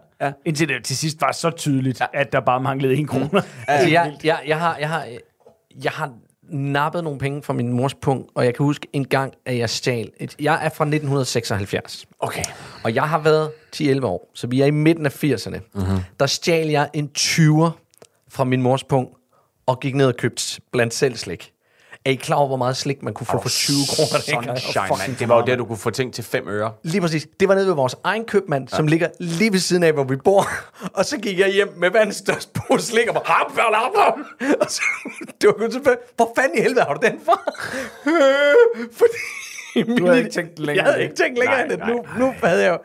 [0.46, 2.06] Indtil det til sidst var så tydeligt, ja.
[2.14, 3.30] at der bare manglede en krone.
[3.68, 5.08] Altså, jeg, jeg, jeg, har, jeg, har,
[5.84, 6.14] jeg har
[6.50, 9.70] nappet nogle penge fra min mors punkt, og jeg kan huske en gang, at jeg
[9.70, 10.12] stjal.
[10.20, 12.44] Et, jeg er fra 1976, Okay.
[12.84, 15.60] og jeg har været 10-11 år, så vi er i midten af 80'erne.
[15.74, 15.98] Mm-hmm.
[16.20, 17.70] Der stjal jeg en 20'er
[18.30, 19.18] fra min mors punkt,
[19.66, 21.53] og gik ned og købte blandt selv slik.
[22.06, 24.56] Er I klar over, hvor meget slik man kunne få for 20 kroner?
[24.56, 25.18] Sunshine, mand.
[25.18, 26.72] Det var jo der, du kunne få ting til 5 øre.
[26.84, 27.28] Lige præcis.
[27.40, 28.76] Det var nede ved vores egen købmand, ja.
[28.76, 30.48] som ligger lige ved siden af, hvor vi bor.
[30.98, 33.24] Og så gik jeg hjem med verdens største pose slik og bare...
[33.28, 34.14] Hap, hap, hap, hap.
[34.62, 34.82] Og så,
[35.42, 35.98] det var kun tilfælde.
[36.16, 37.42] Hvor fanden i helvede har du den fra?
[38.08, 41.04] Øh, Fordi Du havde ikke tænkt længere Jeg havde det.
[41.04, 41.80] ikke tænkt længere Nej, end det.
[41.80, 42.78] nej, Nu, nu havde jeg jo...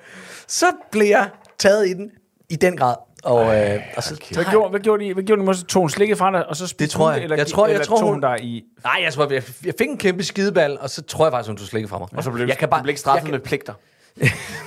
[0.46, 2.10] Så blev jeg taget i den
[2.50, 2.94] i den grad.
[3.24, 5.14] Og, øh, og så, Hvad gjorde, hvad gjorde de?
[5.14, 5.46] Hvad gjorde de?
[5.46, 7.22] Måske tog hun slikket fra dig, og så spiste Det tror hun jeg.
[7.22, 8.64] Eller, Jeg tror- jeg eller tror, hun- hun dig i...
[8.84, 11.56] Nej, jeg tror, jeg, jeg fik en kæmpe skideball, og så tror jeg faktisk, hun
[11.56, 12.08] tog slikket fra mig.
[12.12, 13.72] Og så blev, jeg kan bare, du blev ikke straffet med pligter.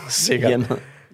[0.10, 0.50] sikkert.
[0.50, 0.66] Hjemme.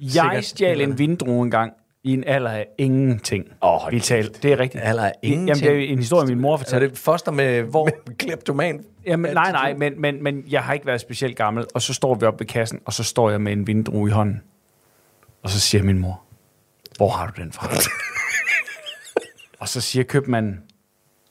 [0.01, 0.46] Jeg Sikkert.
[0.46, 3.46] stjal en vindrue en gang i en alder af ingenting.
[3.62, 4.39] Åh, hold Vi talte.
[4.44, 4.84] Det er rigtigt.
[4.84, 5.67] Alder af Jamen, ingenting?
[5.72, 6.89] det er en historie, min mor Så er fortalte.
[6.89, 7.89] det foster med, Hvor?
[8.20, 8.84] kleptoman?
[9.06, 11.65] Jamen, nej, nej, men, men, men jeg har ikke været specielt gammel.
[11.74, 14.12] Og så står vi oppe ved kassen, og så står jeg med en vindrue i
[14.12, 14.41] hånden.
[15.44, 16.22] Og så siger min mor,
[16.98, 17.70] hvor har du den fra?
[19.62, 20.60] og så siger købmanden,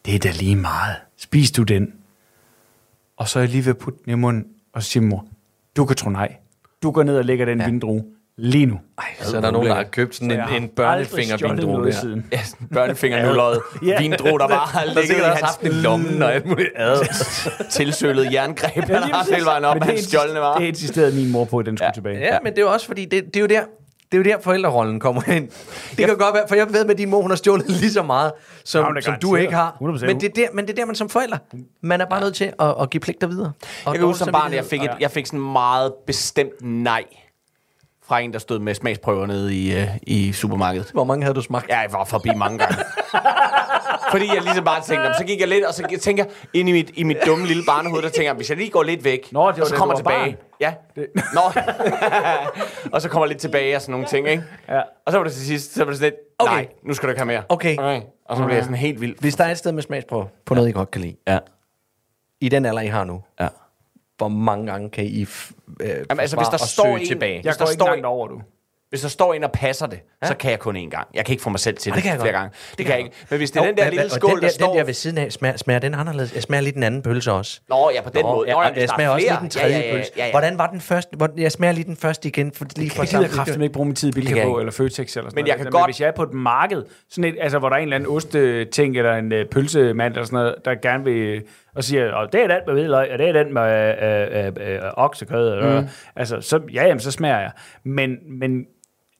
[0.06, 0.96] det er da lige meget.
[1.16, 1.94] Spis du den?
[3.16, 5.26] Og så er jeg lige ved at putte den i munden, og så siger mor,
[5.76, 6.36] du kan tro nej.
[6.82, 7.64] Du går ned og lægger den ja.
[7.66, 8.04] vindrue
[8.36, 8.80] lige nu.
[8.98, 11.92] Ej, så er der nogen, der har købt sådan en, en børnefingervindrue.
[12.32, 14.00] Ja, en børnefingernulløjet Ja.
[14.00, 16.98] vindro, der bare har ligget i hans en lomme og alt muligt ad.
[17.70, 18.84] tilsølet jerngreb.
[18.84, 20.58] Han har haft hele vejen op hans stjålne varer.
[20.58, 21.92] det insisterede min mor på, at den skulle ja.
[21.92, 22.18] tilbage.
[22.18, 23.64] Ja, men det er jo også fordi, det, det er jo der,
[24.12, 25.48] det er jo der forældrerollen kommer ind.
[25.96, 27.92] Det kan godt være, for jeg ved med, at din mor hun har stjålet lige
[27.92, 28.32] så meget,
[28.64, 29.76] som, Jamen, som du ikke har.
[29.82, 30.06] 100%.
[30.06, 31.38] Men det, er der, men det er der, man som forælder,
[31.80, 33.52] man er bare nødt til at, at give pligter videre.
[33.84, 34.94] Og Jeg kan huske som barn, jeg fik, et, Ja.
[35.00, 37.02] jeg fik sådan meget bestemt nej
[38.08, 40.90] fra en, der stod med smagsprøver nede i, uh, i supermarkedet.
[40.92, 41.68] Hvor mange havde du smagt?
[41.68, 42.76] Ja, jeg var forbi mange gange.
[44.10, 46.68] Fordi jeg ligesom bare tænkte, "Nå, så gik jeg lidt, og så jeg tænker ind
[46.68, 49.04] i mit, i mit dumme lille barnehoved, der tænker jeg, hvis jeg lige går lidt
[49.04, 50.36] væk, Nå, det var og så da kommer du var tilbage.
[50.60, 50.74] Ja.
[51.34, 51.40] Nå.
[52.92, 54.42] og så kommer jeg lidt tilbage og sådan nogle ting, ikke?
[54.68, 54.80] Ja.
[55.06, 56.52] Og så var det til sidst, så var det sådan lidt, Okay.
[56.52, 57.42] nej, nu skal du ikke have mere.
[57.48, 57.76] Okay.
[57.78, 58.00] okay.
[58.24, 59.16] Og så blev jeg sådan helt vild.
[59.20, 61.38] Hvis der er et sted med smagsprøve på noget, I godt kan lide, Ja.
[62.40, 63.48] i den alder, I har nu, ja.
[64.16, 67.06] hvor mange gange kan I f- øh, Jamen, altså, hvis der og står søge en-
[67.06, 67.34] tilbage?
[67.34, 68.40] Jeg Hvis går der ikke står langt over, du.
[68.88, 70.26] Hvis der står en og passer det, ja.
[70.28, 71.08] så kan jeg kun én gang.
[71.14, 72.40] Jeg kan ikke få mig selv til det, det kan jeg flere godt.
[72.42, 72.56] gange.
[72.78, 73.16] Det kan jeg ikke.
[73.30, 74.66] Men hvis det er den der lille skål, den der der, står...
[74.68, 76.34] Den der ved siden af, smager, smager den anderledes?
[76.34, 77.60] Jeg smager lige den anden pølse også.
[77.68, 78.48] Nå, ja, på den Nå, måde.
[78.48, 80.10] Ja, Nå, jeg er smager også lige den tredje ja, ja, ja, pølse.
[80.16, 80.30] ja, ja.
[80.30, 81.16] Hvordan var den første?
[81.16, 83.86] Hvor- Jeg smager lige den første igen, for lige for Jeg gider kraften ikke bruge
[83.86, 86.00] min tid i Bilka jeg på, eller Føtex eller sådan Men jeg kan godt- Hvis
[86.00, 88.96] jeg er på et marked, sådan et, altså, hvor der er en eller anden osteting,
[88.96, 91.42] eller en øh, pølsemand, eller sådan noget, der gerne vil,
[91.76, 94.74] og siger, og det er den med hvidløg, og det er den med øh, øh,
[94.74, 95.86] øh, oksekød, eller, mm.
[96.16, 97.50] altså, så, ja, jamen, så smager jeg.
[97.84, 98.66] Men, men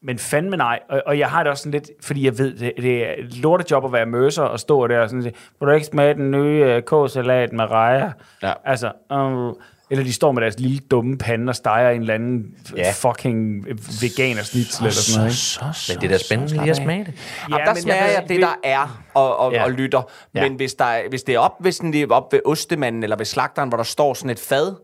[0.02, 2.72] men fandme nej, og, og jeg har det også sådan lidt, fordi jeg ved, det,
[2.76, 5.72] det er et lortejob at være møser og stå der og sådan sige, vil du
[5.72, 8.10] ikke smage den nye kåsalat med rejer?
[8.42, 8.52] Ja.
[8.64, 9.52] Altså, øh,
[9.90, 12.82] eller de står med deres lille dumme pande og steger en eller anden Ja.
[12.82, 12.92] ja.
[12.92, 13.66] fucking
[14.00, 15.30] veganer snitsel eller sådan noget.
[15.30, 15.36] Ikke?
[15.36, 17.14] Så, så, men det er da spændende lige at smage det.
[17.50, 19.58] Ja, der men smager jeg jeg, det, der er, og, og, Ja.
[19.58, 19.64] ja.
[19.64, 20.02] og lytter.
[20.34, 20.42] Ja.
[20.42, 23.16] Men hvis, der, er- hvis det er op, hvis den er op ved ostemanden eller
[23.16, 24.74] ved slagteren, hvor der står sådan et fad,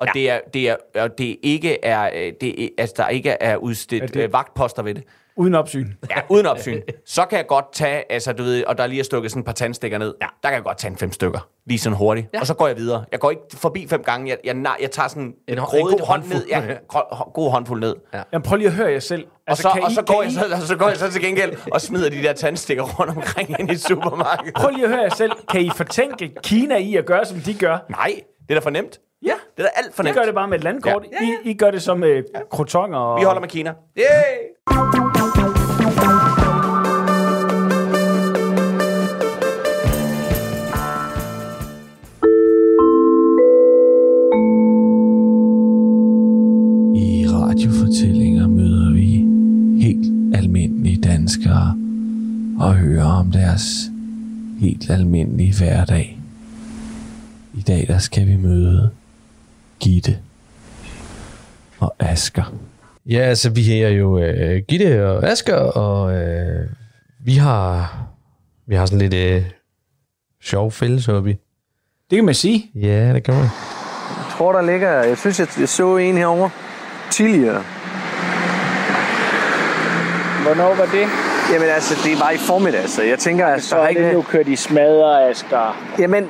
[0.00, 0.10] og, ja.
[0.14, 3.56] det, er, det, er, og det ikke er, øh, det er, altså der ikke er
[3.56, 4.14] udstedt Er det...
[4.14, 5.04] det- øh, vagtposter ved det,
[5.36, 5.88] Uden opsyn.
[6.10, 9.04] ja, uden opsyn, så kan jeg godt tage, altså du ved, og der lige er
[9.04, 10.26] stukket sådan et par tandstikker ned, ja.
[10.42, 12.40] der kan jeg godt tage en fem stykker, lige sådan hurtigt, ja.
[12.40, 13.04] og så går jeg videre.
[13.12, 15.64] Jeg går ikke forbi fem gange, jeg, jeg, nej, jeg tager sådan en, En en
[15.64, 16.48] god hånd ned, håndfuld.
[16.48, 16.62] ja,
[17.34, 17.94] god håndfuld ned.
[18.14, 18.22] Ja.
[18.32, 19.26] Jamen, prøv lige at høre jer selv.
[19.46, 21.22] Altså, og så, og så, I, går kan jeg, så, så går jeg så til
[21.22, 24.54] gengæld og smider de der tandstikker rundt omkring ind i supermarkedet.
[24.54, 25.32] prøv lige at høre jer selv.
[25.48, 27.78] Kan I fortænke Kina i at gøre, som de gør?
[27.90, 28.12] Nej,
[28.48, 29.00] det er da for nemt.
[29.22, 29.34] Ja.
[29.56, 30.16] Det er da alt for nemt.
[30.16, 31.04] gør det bare med et landkort.
[31.12, 31.26] Ja.
[31.44, 32.40] I, I gør det som med ja.
[32.50, 32.98] krotonger.
[32.98, 33.20] Og...
[33.20, 33.74] Vi holder med Kina.
[33.98, 34.36] Yay!
[46.96, 49.26] I radiofortællinger møder vi
[49.82, 51.76] helt almindelige danskere
[52.60, 53.90] og hører om deres
[54.60, 56.18] helt almindelige hverdag.
[57.54, 58.90] I dag der skal vi møde
[59.80, 60.18] Gitte
[61.78, 62.52] og Asker.
[63.06, 66.68] Ja, altså vi er jo øh, Gitte og Asger, og øh,
[67.24, 67.98] vi har
[68.66, 69.42] vi har sådan lidt øh,
[70.42, 71.36] sjov fælles hobby.
[72.10, 72.70] Det kan man sige.
[72.74, 73.42] Ja, det kan man.
[73.42, 74.90] Jeg tror, der ligger...
[74.90, 76.50] Jeg synes, jeg, jeg så en herovre
[77.10, 77.62] tidligere.
[80.42, 81.25] Hvornår var det?
[81.52, 84.12] Jamen altså, det var i formiddag, så jeg tænker, at Så der er har det
[84.12, 84.30] nu ikke...
[84.30, 85.76] kørt i smadre, Asger.
[85.98, 86.28] Jamen,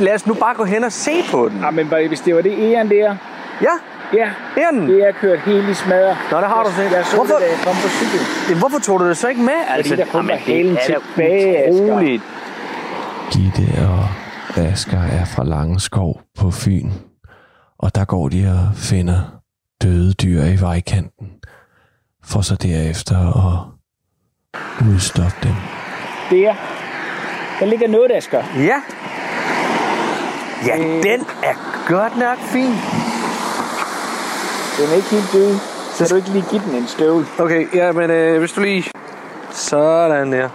[0.00, 1.60] lad os nu bare gå hen og se på den.
[1.60, 3.16] Ja, men bare- hvis det var det Eon der,
[3.62, 3.74] Ja,
[4.12, 4.88] ja, det er den.
[4.88, 6.16] det er kørt helt i smadre.
[6.30, 6.92] Nå, det har du set.
[6.92, 8.20] Jeg så Hvorfor- det, da jeg kom på cykel.
[8.48, 9.52] Jamen, hvorfor tog du det så ikke med?
[9.68, 11.84] Altså, der kun var jamen, det hælen er da tilbage, Asger.
[11.84, 12.22] utroligt.
[13.32, 14.04] Gitte og
[14.62, 16.90] Asger er fra Langeskov på Fyn,
[17.78, 19.20] og der går de og finder
[19.82, 21.26] døde dyr i vejkanten,
[22.24, 23.77] for så derefter at
[24.94, 25.54] udstoppe dem.
[26.30, 26.54] Der.
[27.60, 28.42] Der ligger noget, Asger.
[28.56, 28.82] Ja.
[30.66, 32.72] Ja, den er godt nok fin.
[34.78, 35.54] Den er ikke helt død.
[35.94, 37.26] Så kan du ikke lige give den en støvl.
[37.38, 38.84] Okay, ja, men øh, hvis du lige...
[39.50, 40.48] Sådan der.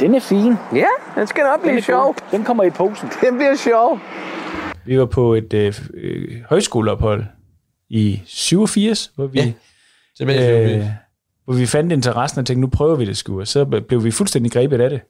[0.00, 0.54] Den er fin.
[0.74, 2.04] Ja, den skal nok blive er sjov.
[2.06, 2.14] god.
[2.30, 3.10] Den kommer i posen.
[3.20, 4.00] Den bliver sjov.
[4.84, 7.24] Vi var på et øh, øh, højskoleophold
[7.90, 9.52] i 87, hvor vi, Ja,
[10.16, 10.86] Simpelthen, øh,
[11.44, 13.40] hvor vi fandt interessen og tænkte, nu prøver vi det sgu.
[13.40, 15.00] Og så blev vi fuldstændig grebet af det.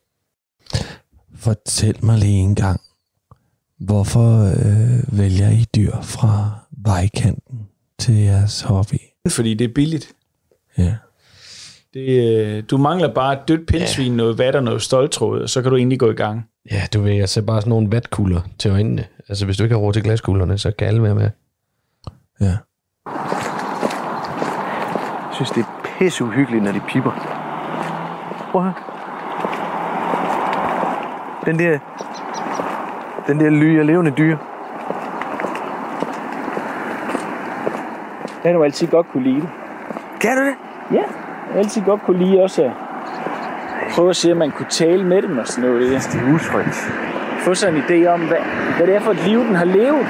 [1.36, 2.80] Fortæl mig lige en gang,
[3.78, 7.58] hvorfor øh, vælger I dyr fra vejkanten
[7.98, 8.96] til jeres hobby?
[9.28, 10.12] Fordi det er billigt.
[10.78, 10.94] Ja.
[11.94, 15.62] Det, øh, du mangler bare et dødt pindsvin, noget vat og noget stoltråd, og så
[15.62, 16.48] kan du egentlig gå i gang.
[16.70, 19.04] ja, du ved, jeg ser bare sådan nogle vatkugler til øjnene.
[19.28, 21.30] Altså, hvis du ikke har råd til glaskuglerne, så kan alle være med.
[22.40, 22.56] ja.
[25.26, 27.10] Jeg synes, det er pisse uhyggeligt, når de piper.
[28.50, 28.74] Prøv høre.
[31.46, 31.78] Den der...
[33.26, 34.36] Den der ly af levende dyr.
[38.42, 39.48] Det har du altid godt kunne lide det.
[40.20, 40.54] Kan du det?
[40.90, 41.04] Ja, jeg
[41.52, 42.72] har altid godt kunne lide også at
[43.94, 45.90] prøve at se, om man kunne tale med dem og sådan noget.
[45.90, 46.08] Det.
[46.12, 46.92] Det er utrygt.
[47.38, 48.38] Få sådan en idé om, hvad,
[48.76, 50.06] hvad det er for et liv, den har levet.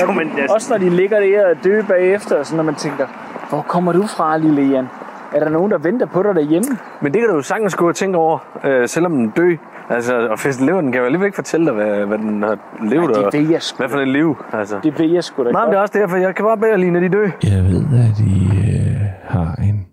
[0.00, 2.74] Jo, men altså, Også når de ligger der og dø bagefter, og sådan, når man
[2.74, 3.06] tænker,
[3.48, 4.88] hvor kommer du fra, lille Jan?
[5.34, 6.78] Er der nogen, der venter på dig derhjemme?
[7.00, 9.56] men det kan du jo sagtens gå og tænke over, øh, selvom den dø.
[9.90, 12.58] Altså, og festen lever, den kan jo alligevel ikke fortælle dig, hvad, hvad den har
[12.82, 14.36] levet, Nej, og det ved jeg sgu hvad for et liv.
[14.52, 14.80] Altså.
[14.82, 16.78] Det ved jeg sgu da Nej, men det er også derfor, jeg kan bare bedre
[16.78, 17.24] lide, når de dø.
[17.42, 19.86] Jeg ved, at I øh, har en,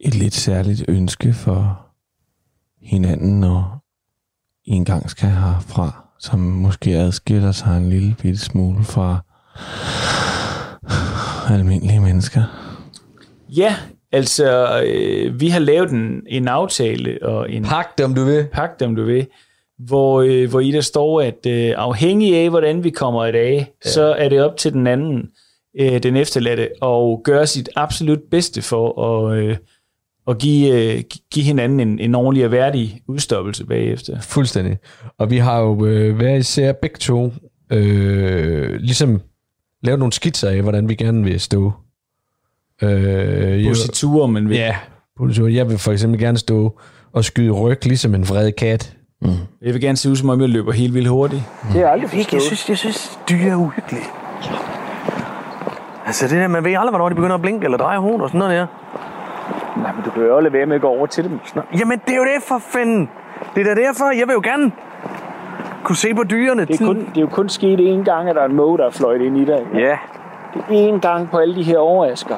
[0.00, 1.86] et lidt særligt ønske for
[2.82, 3.82] hinanden, når
[4.64, 9.18] I engang skal herfra, som måske adskiller sig en lille bitte smule fra
[11.54, 12.42] almindelige mennesker.
[13.48, 13.76] Ja,
[14.12, 18.46] altså, øh, vi har lavet en, en aftale og en Pak det, om du vil.
[18.52, 19.26] pagt, om du vil,
[19.78, 23.72] hvor, øh, hvor i der står, at øh, afhængig af, hvordan vi kommer i dag,
[23.84, 23.90] ja.
[23.90, 25.28] så er det op til den anden,
[25.80, 29.56] øh, den efterladte, at gøre sit absolut bedste for at, øh,
[30.30, 34.20] at give, øh, give hinanden en, en ordentlig og værdig udstoppelse bagefter.
[34.20, 34.78] Fuldstændig.
[35.18, 37.32] Og vi har jo øh, hver især begge to
[37.72, 39.20] øh, ligesom
[39.82, 41.72] lavet nogle skitser af, hvordan vi gerne vil stå.
[42.82, 44.56] Øh, jeg, Positur, man vil.
[44.56, 44.76] ja,
[45.18, 45.48] positur.
[45.48, 46.78] jeg vil for eksempel gerne stå
[47.12, 48.96] og skyde ryg, ligesom en vred kat.
[49.62, 51.42] Jeg vil gerne se ud, som om jeg løber helt vildt hurtigt.
[51.62, 52.42] Det har jeg aldrig Jeg, jeg, forstået.
[52.42, 54.04] synes, jeg synes, dyr er uhyggelige.
[56.06, 58.28] Altså det der, man ved aldrig, hvornår de begynder at blinke eller dreje hovedet og
[58.28, 58.66] sådan noget der.
[59.82, 61.40] Nej, men du kan jo lade være med at gå over til dem.
[61.54, 63.10] Nå, jamen det er jo det for fanden.
[63.54, 64.72] Det er da derfor, jeg vil jo gerne
[65.84, 66.64] kunne se på dyrene.
[66.64, 68.78] Det er, kun, det er jo kun sket én gang, at der er en måge,
[68.78, 69.66] der er fløjt ind i dig.
[69.74, 69.98] Ja.
[70.68, 72.36] Det er én gang på alle de her overrasker.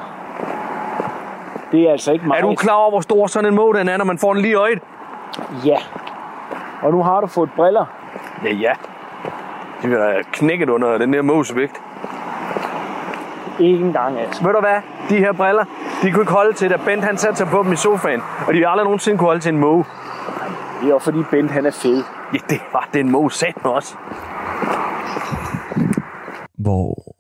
[1.72, 2.42] Det er altså ikke Er meget.
[2.42, 4.52] du klar over, hvor stor sådan en måge den er, når man får den lige
[4.52, 4.78] i øjet?
[5.64, 5.76] Ja.
[6.83, 7.85] Og nu har du fået briller.
[8.44, 8.72] Ja, ja.
[9.83, 11.81] De vil da knækket under den der måges vægt.
[13.59, 14.44] Ikke engang, altså.
[14.44, 14.76] Ved du hvad?
[15.09, 15.64] De her briller,
[16.02, 18.20] de kunne ikke holde til, da Bent han satte sig på dem i sofaen.
[18.46, 19.84] Og de vil aldrig nogensinde kunne holde til en måge.
[20.80, 22.04] Det er jo fordi Bent, han er fed.
[22.34, 23.96] Ja, det var den måge sat med os.
[26.58, 27.14] Hvor,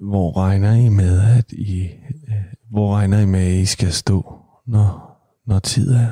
[0.00, 1.82] hvor regner I med, at I,
[2.28, 2.34] øh,
[2.70, 6.10] hvor regner I med, at I skal stå, når, når tid er?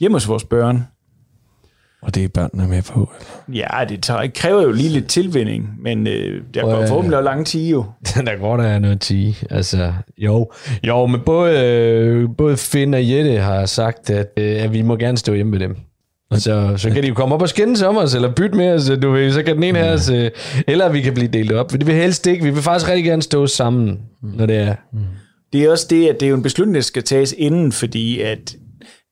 [0.00, 0.86] Hjemme hos vores børn.
[2.02, 3.10] Og det er børnene med på.
[3.48, 3.66] eller?
[3.78, 7.24] Ja, det tager, kræver jo lige lidt tilvinding, men øh, der går at- forhåbentlig også
[7.30, 7.84] lang tid jo.
[8.26, 9.36] der går der noget 10.
[9.50, 10.50] Altså, jo.
[10.86, 14.96] Jo, men både, øh, både Finn og Jette har sagt, at, øh, at vi må
[14.96, 15.76] gerne stå hjemme med dem.
[16.34, 18.90] Så, så kan de jo komme op og skændes om os, eller bytte med os,
[19.02, 20.30] du ved, så kan den ene af os, øh,
[20.68, 21.72] eller vi kan blive delt op.
[21.72, 22.44] Det vil helst ikke.
[22.44, 24.74] Vi vil faktisk rigtig gerne stå sammen, når det er.
[25.52, 28.20] Det er også det, at det er jo en beslutning, der skal tages inden, fordi
[28.20, 28.56] at,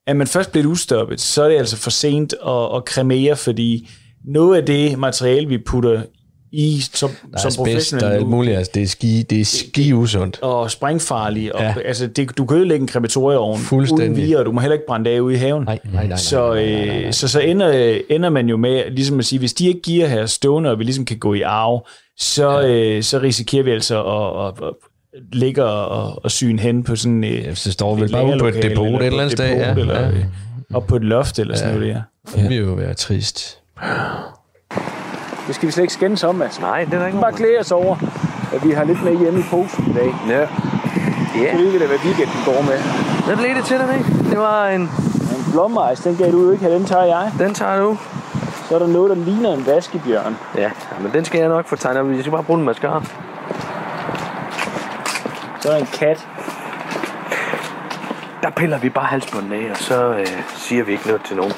[0.08, 3.88] at man først bliver udstoppet, så er det altså for sent at, at kremere, fordi
[4.24, 6.02] noget af det materiale, vi putter
[6.52, 8.56] i som, Der er som asbest, der er professionel alt muligt.
[8.56, 10.38] Altså, det er ski, det er ski usundt.
[10.42, 11.74] og sprængfarlige, og, Ja.
[11.84, 15.10] altså det, du kan ødelægge en krematorieovn uden vire, og du må heller ikke brænde
[15.10, 15.64] det af ude i haven.
[15.64, 17.06] Nej, nej, nej, nej, Så, nej, nej, nej, nej.
[17.06, 20.06] øh, så, så ender, ender man jo med ligesom at sige, hvis de ikke giver
[20.06, 21.86] her stående, og vi ligesom kan gå i arv,
[22.18, 24.74] så, øh, så risikerer vi altså at, at, at
[25.32, 28.46] ligge og, og syne hen på sådan øh, Ja, så står vi bare ude på
[28.46, 29.46] et depot et på eller andet sted.
[29.46, 30.12] Ja, Eller, ja.
[30.74, 32.02] op på et loft eller sådan noget der.
[32.34, 33.58] Det vil jo være trist.
[35.46, 36.60] Det skal vi slet ikke skændes om, altså.
[36.60, 37.96] Nej, det er der ikke Bare glæde os over,
[38.54, 40.14] at vi har lidt med hjemme i posen i dag.
[40.28, 40.40] Ja.
[41.42, 42.78] Ja, Hvilket er, hvad weekenden går med.
[43.26, 44.30] hvad blev det til dig, ikke?
[44.30, 44.80] Det var en...
[44.80, 47.32] En blommejs, den gav du jo ikke have, den tager jeg.
[47.38, 47.98] Den tager du.
[48.68, 50.36] Så er der noget, der ligner en vaskebjørn.
[50.56, 50.70] Ja,
[51.02, 52.10] men den skal jeg nok få tegnet op.
[52.10, 53.04] Jeg skal bare bruge den mascara.
[55.60, 56.28] Så er der en kat.
[58.42, 61.52] Der piller vi bare halsbånden af, og så øh, siger vi ikke noget til nogen.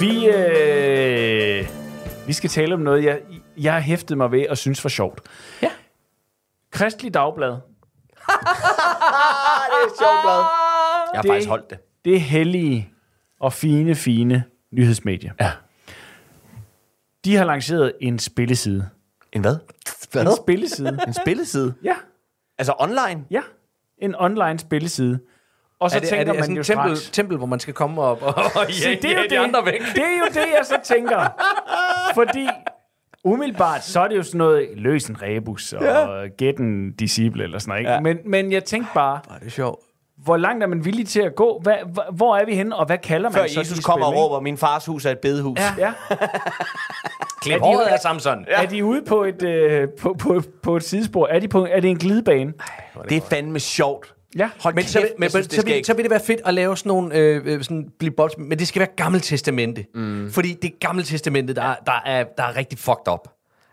[0.00, 1.68] Vi, øh,
[2.26, 3.20] vi skal tale om noget, jeg,
[3.56, 5.20] jeg har hæftet mig ved og synes var sjovt.
[5.62, 5.70] Ja.
[6.72, 7.50] Kristelig Dagblad.
[7.50, 7.60] Det
[9.82, 10.42] er sjovt blad.
[11.12, 11.78] Jeg har Det- faktisk holdt det.
[12.04, 12.90] Det hellige
[13.40, 15.32] og fine, fine nyhedsmedie.
[15.40, 15.50] Ja.
[17.24, 18.88] De har lanceret en spilleside.
[19.34, 19.56] En hvad?
[20.20, 20.98] En spilleside.
[21.06, 21.74] En spilleside?
[21.84, 21.94] ja,
[22.58, 23.24] Altså online?
[23.30, 23.40] ja.
[23.98, 25.18] En online spilleside.
[25.80, 27.10] Og så Er det, er tænker det man sådan jo tempel, straks...
[27.10, 29.36] tempel, hvor man skal komme op og, og Se, ja, det, er jo de det,
[29.36, 29.80] andre væk?
[29.94, 31.28] det er jo det, jeg så tænker.
[32.14, 32.48] Fordi
[33.24, 36.26] umiddelbart, så er det jo sådan noget, løs en rebus og ja.
[36.38, 37.80] get en disciple eller sådan noget.
[37.80, 37.90] Ikke?
[37.92, 38.00] Ja.
[38.00, 39.80] Men, men jeg tænkte bare, Ej, det er sjovt.
[40.16, 41.60] hvor langt er man villig til at gå?
[41.62, 44.14] Hvad, hva- hvor er vi henne, og hvad kalder man Før så Jesus kommer og
[44.16, 45.58] råber, min fars hus er et bedehus.
[45.60, 45.74] Ja.
[45.78, 45.92] Ja.
[47.44, 48.44] Klip de- håret af Samson.
[48.48, 48.62] Ja.
[48.62, 51.26] Er de ude på et, øh, på, på, på et sidespor?
[51.26, 52.52] Er, de på, er det en glidebane?
[53.08, 54.14] Det er fandme sjovt.
[54.38, 54.50] Ja.
[54.60, 56.20] Hold Men kæft, så, vil, men, synes, så, det skal vil, så vil det være
[56.20, 59.20] fedt at lave sådan nogle øh, øh, sådan blive bold, men det skal være Gammel
[59.20, 59.84] Testamente.
[59.94, 60.30] Mm.
[60.32, 63.28] Fordi det er Gammel Testamente, der, der, er, der er rigtig fucked up.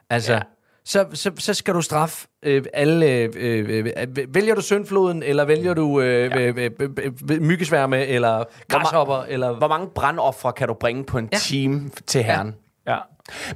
[0.10, 0.40] Altså, ja.
[0.86, 3.06] så, så, så skal du straffe øh, alle...
[3.12, 6.40] Øh, øh, øh, vælger du syndfloden, eller vælger du øh, ja.
[6.40, 9.54] øh, øh, øh, øh, myggesværme, eller græshopper, eller...
[9.58, 11.38] Hvor mange brandoffre kan du bringe på en ja.
[11.38, 12.56] time til herren?
[12.88, 12.98] Ja.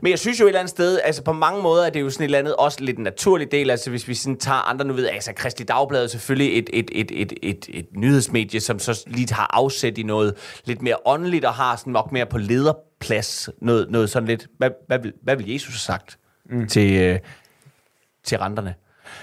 [0.02, 2.10] Men jeg synes jo et eller andet sted, altså på mange måder er det jo
[2.10, 4.86] sådan et eller andet, også lidt en naturlig del, altså hvis vi sådan tager andre,
[4.86, 8.60] nu ved jeg, altså Kristi Dagblad er selvfølgelig et, et, et, et, et, et nyhedsmedie,
[8.60, 12.26] som så lige har afsæt i noget lidt mere åndeligt, og har sådan nok mere
[12.26, 16.18] på lederplads, noget, noget sådan lidt, hvad, hvad, vil, hvad vil Jesus have sagt
[16.50, 16.68] mm.
[16.68, 17.20] til, øh,
[18.24, 18.76] til renterne?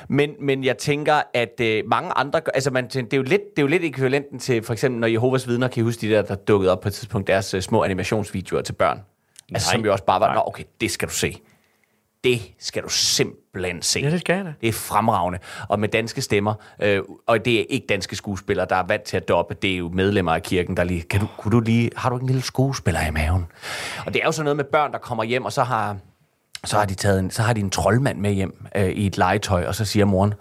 [0.08, 2.40] Men, men jeg tænker, at øh, mange andre...
[2.54, 5.06] Altså, man, det, er jo lidt, det er jo lidt ekvivalenten til, for eksempel, når
[5.08, 7.62] Jehovas vidner, kan I huske de der, der dukkede op på et tidspunkt, deres øh,
[7.62, 9.00] små animationsvideoer til børn.
[9.54, 11.38] Altså, som jo også bare var, nå, okay, det skal du se.
[12.24, 14.00] Det skal du simpelthen se.
[14.00, 14.54] Ja, det skal jeg da.
[14.60, 15.38] Det er fremragende.
[15.68, 16.54] Og med danske stemmer.
[16.82, 19.54] Øh, og det er ikke danske skuespillere, der er vant til at doppe.
[19.62, 21.02] Det er jo medlemmer af kirken, der lige...
[21.02, 23.46] Kan du, kunne du lige har du ikke en lille skuespiller i maven?
[24.06, 25.96] Og det er jo sådan noget med børn, der kommer hjem, og så har,
[26.64, 29.18] så har de taget en, så har de en troldmand med hjem øh, i et
[29.18, 30.34] legetøj, og så siger moren,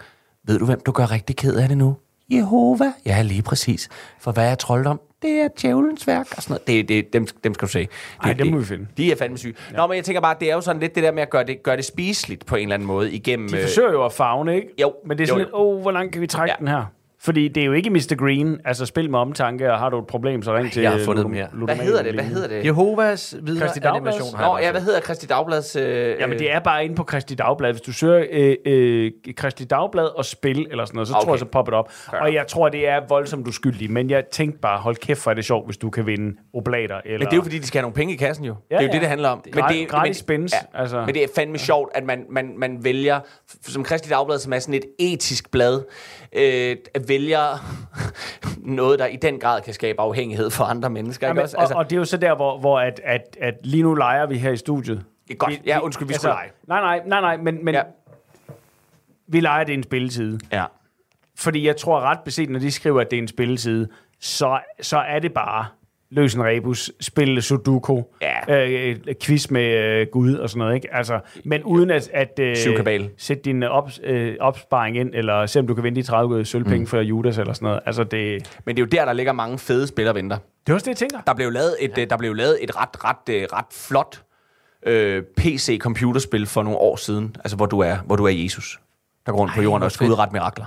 [0.44, 1.98] ved du, hvem du gør rigtig ked af det nu?
[2.32, 2.94] Jehova.
[3.06, 3.90] Ja, lige præcis.
[4.20, 5.02] For hvad er trolddom?
[5.22, 6.68] Det er djævelens værk og sådan noget.
[6.68, 7.80] Det, det, dem, dem skal du se.
[7.80, 7.90] Det,
[8.24, 8.88] Ej, dem må vi finde.
[8.98, 9.54] De er fandme syge.
[9.72, 9.78] Ja.
[9.78, 11.44] Nå, men jeg tænker bare, det er jo sådan lidt det der med at gøre
[11.44, 13.50] det, gøre det spiseligt på en eller anden måde igennem...
[13.50, 14.68] De øh, forsøger jo at fagne, ikke?
[14.82, 14.94] Jo.
[15.06, 16.60] Men det er sådan Jo, lidt, åh, oh, hvor langt kan vi trække ja.
[16.60, 16.86] den her?
[17.24, 18.16] Fordi det er jo ikke Mr.
[18.16, 18.60] Green.
[18.66, 20.82] Altså, spil med omtanke, og har du et problem, så ring til...
[20.82, 21.48] jeg har fundet dem her.
[21.66, 22.14] Hvad hedder det?
[22.14, 22.66] Hvad hedder det?
[22.66, 24.16] Jehovas vidner Kristi Dagblads?
[24.16, 25.76] animation Nå, ja, hvad hedder Kristi Dagblads...
[25.76, 27.72] Øh, Jamen, det er bare inde på Kristi Dagblad.
[27.72, 31.26] Hvis du søger øh, øh, Kristi Dagblad og spil, eller sådan noget, så okay.
[31.26, 31.92] Tror jeg, så popper det op.
[32.22, 33.92] Og jeg tror, det er voldsomt uskyldigt.
[33.92, 37.02] Men jeg tænkte bare, hold kæft, for er det sjovt, hvis du kan vinde oblater.
[37.06, 37.18] Eller...
[37.18, 38.56] Men det er jo fordi, de skal have nogle penge i kassen jo.
[38.72, 38.94] Ja, det er jo ja.
[38.94, 39.44] det, det handler om.
[39.48, 41.04] er gra- gratis spins, altså.
[41.06, 43.20] Men det er fandme sjovt, at man, man, man vælger,
[43.62, 45.82] som Kristi Dagblad, som er sådan et etisk blad,
[46.34, 47.58] øh, vælger
[48.78, 51.28] noget, der i den grad kan skabe afhængighed for andre mennesker.
[51.28, 51.58] Ja, ikke også?
[51.58, 54.26] og, og det er jo så der, hvor, hvor at, at, at lige nu leger
[54.26, 55.06] vi her i studiet.
[55.28, 55.54] det er godt.
[55.66, 56.50] Ja, undskyld, vi skulle lege.
[56.68, 57.82] Nej, nej, nej, nej, men, men ja.
[59.28, 60.40] vi leger det er en spilletid.
[60.52, 60.66] Ja.
[61.36, 63.88] Fordi jeg tror ret beset, når de skriver, at det er en spilletid,
[64.20, 65.66] så, så er det bare
[66.12, 68.66] løs en rebus, spille sudoku, Ja.
[68.68, 70.76] øh, quiz med øh, Gud og sådan noget.
[70.76, 70.94] Ikke?
[70.96, 73.10] Altså, men uden at, at øh, Syvkabale.
[73.18, 76.80] sætte din op, øh, opsparing ind, eller se om du kan vinde de 30 sølvpenge
[76.80, 76.88] mm.
[76.88, 77.80] for Judas eller sådan noget.
[77.86, 80.38] Altså, det, Men det er jo der, der ligger mange fede spillere venter.
[80.66, 81.18] det er også det, jeg tænker.
[81.28, 82.06] Der blev lavet et, ja.
[82.06, 84.22] der blev lavet et ret, ret, øh, ret flot
[84.86, 88.80] øh, PC-computerspil for nogle år siden, altså hvor du er, hvor du er Jesus.
[89.26, 90.66] Der går rundt på jorden og skal udrette mirakler.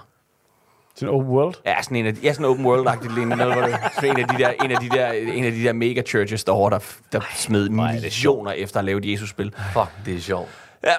[0.97, 1.55] Sådan open world.
[1.67, 4.29] Ja, sådan en af, ja, sådan open world-agtigt lignende noget, hvor det, sådan en af
[4.29, 6.79] de der, en af de der, en af de der mega churches derovre, der,
[7.13, 9.55] der smed millioner efter at lave et Jesus-spil.
[9.73, 10.49] Fuck, det er sjovt.
[10.85, 10.93] Ja,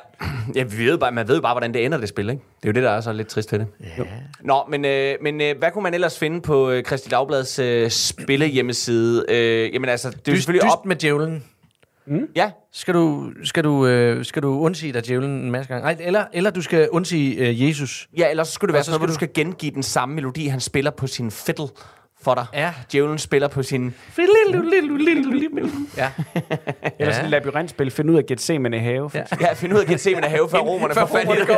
[0.55, 2.41] ja vi ved bare, man ved jo bare, hvordan det ender, det spil, ikke?
[2.61, 3.67] Det er jo det, der er så lidt trist ved det.
[3.97, 4.03] Ja.
[4.41, 7.89] Nå, men, øh, men øh, hvad kunne man ellers finde på øh, Kristi Dagblads øh,
[7.89, 9.25] spillehjemmeside?
[9.29, 10.85] Øh, jamen altså, det er jo Dyst, selvfølgelig dyst op...
[10.85, 11.43] med djævlen.
[12.35, 15.83] Ja, Skal du, skal du, øh, skal du undsige dig djævlen en masse gange?
[15.83, 18.07] Nej, eller, eller du skal undsige øh, Jesus.
[18.17, 19.83] ja, ellers så skulle det være så sådan noget, hvor skal du skal gengive den
[19.83, 21.67] samme melodi, han spiller på sin fiddle
[22.21, 22.45] for dig.
[22.53, 22.73] Ja.
[22.91, 23.93] Djævlen spiller på sin...
[25.97, 26.11] Ja.
[26.99, 27.91] Eller sådan et labyrintspil.
[27.91, 29.11] Find ud af Gethsemane have.
[29.13, 29.23] Ja.
[29.41, 31.49] Ja, find ud af Gethsemane have, før romerne får fat i det.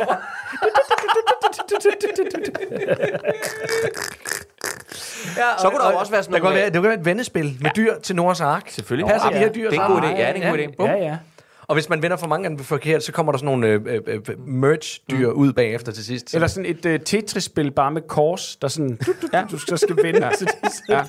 [5.37, 7.57] ja Så kunne der jo også være sådan der være, det kan være et vendespil
[7.61, 8.69] med dyr til Noahs ark.
[8.69, 9.11] Selvfølgelig.
[9.11, 9.35] Passer Ja.
[9.35, 10.05] de her dyr Det er en god idé.
[10.05, 10.75] Ja, det er en god idé.
[10.77, 10.85] bum.
[10.89, 11.17] ja, ja.
[11.67, 13.81] Og hvis man vender for mange af dem forkert, så kommer der sådan nogle øh,
[13.85, 16.33] øh, øh, merch-dyr ud bagefter til sidst.
[16.33, 19.77] Eller sådan et uh, Tetris-spil bare med kors, der sådan, du, du, du, du så
[19.77, 20.25] skal vinde.
[20.25, 20.31] Ja.
[20.33, 21.03] Så de ja.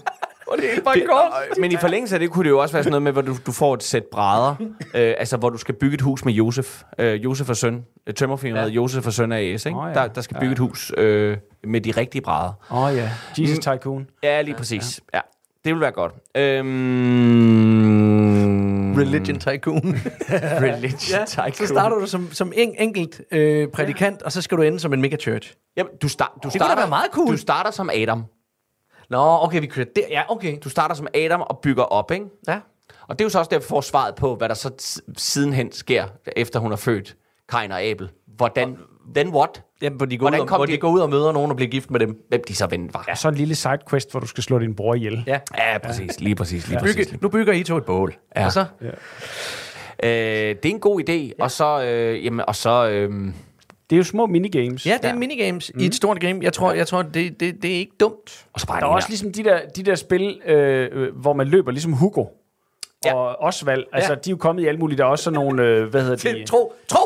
[0.49, 1.59] Og det er helt bare Det, godt.
[1.61, 3.37] men i forlængelse af det kunne det jo også være sådan noget med, hvor du,
[3.47, 4.55] du får et sæt brædder,
[4.95, 6.83] øh, altså hvor du skal bygge et hus med Josef.
[6.99, 7.85] Øh, Josef og søn.
[8.07, 8.73] Øh, Tømmerfirmaet ja.
[8.75, 9.79] Josef og søn af AS, ikke?
[9.79, 10.01] Oh, ja.
[10.01, 10.07] ja.
[10.07, 12.53] der, der skal bygge et hus øh, med de rigtige brædder.
[12.71, 14.07] Åh oh, ja, Jesus Tycoon.
[14.23, 15.01] Ja, lige præcis.
[15.15, 15.21] Ja.
[15.65, 16.13] Det vil være godt.
[16.37, 16.69] Øhm,
[18.99, 19.83] Religion Tycoon.
[20.63, 21.53] Religion ja, Tycoon.
[21.53, 24.93] så starter du som, som en enkelt øh, prædikant, og så skal du ende som
[24.93, 25.55] en megachurch.
[25.77, 27.33] Jamen, du, start, du kunne starter, da være meget cool.
[27.33, 28.25] Du starter som Adam.
[29.11, 30.03] Nå, okay, vi kører der.
[30.11, 30.57] Ja, okay.
[30.65, 32.25] Du starter som Adam og bygger op, ikke?
[32.49, 32.59] Ja.
[33.09, 34.71] Og det er jo så også derfor, vi får svaret på, hvad der så
[35.17, 37.17] sidenhen sker, efter hun har født
[37.49, 38.11] Kain og Abel.
[38.37, 38.77] Hvordan,
[39.15, 39.63] then what?
[39.83, 41.33] Jamen, hvor de, går ud, Hvordan og, kom hvor de- de går ud og møder
[41.33, 42.17] nogen og bliver gift med dem.
[42.29, 43.05] Hvem de så ven var.
[43.09, 45.25] Ja, så en lille sidequest, hvor du skal slå din bror ihjel.
[45.27, 45.39] Ja.
[45.59, 46.21] Ja, præcis.
[46.21, 46.69] Lige præcis.
[46.69, 47.07] Lige præcis.
[47.07, 48.15] Bygge, nu bygger I to et bål.
[48.37, 48.45] Ja.
[48.47, 48.65] Og så?
[50.03, 51.13] Øh, det er en god idé.
[51.13, 51.31] Ja.
[51.45, 51.83] Og så...
[51.85, 53.33] Øh, jamen, og så øh,
[53.91, 54.87] Det er jo små minigames.
[54.87, 55.81] Ja, det er minigames mm.
[55.81, 56.39] i et stort game.
[56.43, 58.47] Jeg tror, jeg tror det, det, det er ikke dumt.
[58.53, 61.33] og så bare Der er også ligesom de der, de der spil, øh, øh, hvor
[61.33, 62.25] man løber, ligesom Hugo
[63.05, 63.15] Ja.
[63.15, 63.85] og Osvald.
[63.93, 64.19] Altså, Ja.
[64.19, 64.99] de er jo kommet i alle mulige.
[64.99, 66.45] Der er også sådan nogle, øh, hvad hedder de?
[66.45, 66.99] Tro, tro,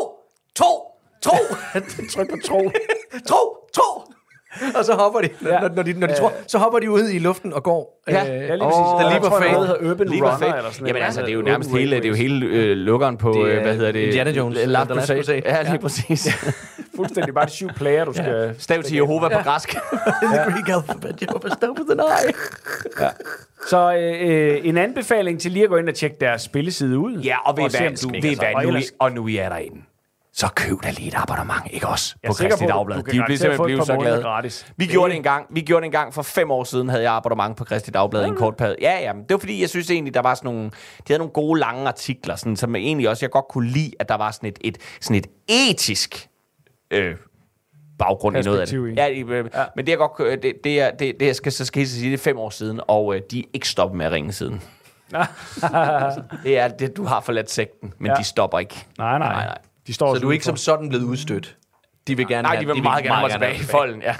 [0.54, 0.66] tro,
[1.22, 1.36] tro,
[2.12, 2.70] Tryk på tro.
[3.28, 4.02] tro, tro.
[4.78, 5.60] Og så hopper de, Ja.
[5.60, 8.02] når, når de, når de tror, så hopper de ud i luften og går.
[8.08, 8.20] Ja.
[8.22, 8.58] øh, Ja, lige præcis.
[8.58, 9.50] der var der er noget, der fake.
[9.50, 11.04] hedder Urban Lige var Runner, eller sådan Jamen noget.
[11.06, 13.44] altså, det er jo Urban nærmest hele, det er jo hele øh, lukkeren på, Det
[13.46, 14.00] øh, hvad hedder det?
[14.00, 15.42] Indiana Jones, Last Crusade.
[15.44, 16.28] Ja, lige præcis.
[16.96, 18.54] Fuldstændig bare de syv player, du skal...
[18.58, 19.68] Stav til Jehova på græsk.
[20.32, 22.34] The Greek alphabet, you overstep with an eye.
[23.68, 27.16] Så øh, øh, en anbefaling til lige at gå ind og tjekke deres spilleside ud.
[27.18, 29.76] Ja, og ved se, hvad, du- ved hvad og nu, og nu I er derinde.
[30.34, 32.14] Så køb da lige et abonnement, ikke også?
[32.22, 32.98] Jeg På Kristi Dagblad.
[32.98, 34.22] De vil garanteret simpelthen blive så glade.
[34.22, 34.66] gratis.
[34.76, 35.46] Vi gjorde det en gang.
[35.50, 38.24] Vi gjorde det en gang for fem år siden, havde jeg abonnement på Kristi Dagblad
[38.24, 38.76] i en kort periode.
[38.80, 40.72] Ja, ja, men det var fordi, jeg synes egentlig, der var sådan nogle, de
[41.08, 44.08] havde nogle gode lange artikler, sådan, som jeg egentlig også, jeg godt kunne lide, at
[44.08, 46.28] der var sådan et, et, sådan et etisk
[46.90, 47.16] øh,
[47.98, 48.96] baggrund i noget af det.
[48.96, 49.64] Ja, øh, ja.
[49.76, 51.88] men det er godt, øh, det, det, er, det, det jeg skal, så skal jeg
[51.88, 54.32] sige, det er fem år siden, og øh, de er ikke stoppet med at ringe
[54.32, 54.62] siden.
[56.44, 58.16] det er det, du har forladt sekten, men ja.
[58.16, 58.86] de stopper ikke.
[58.98, 59.32] Nej, nej.
[59.32, 59.58] Nej, nej.
[59.86, 61.56] De står Så du er ikke som sådan blevet udstødt?
[62.06, 64.14] De vil gerne Nej, have, de vil meget gerne have tilbage i folden, ja.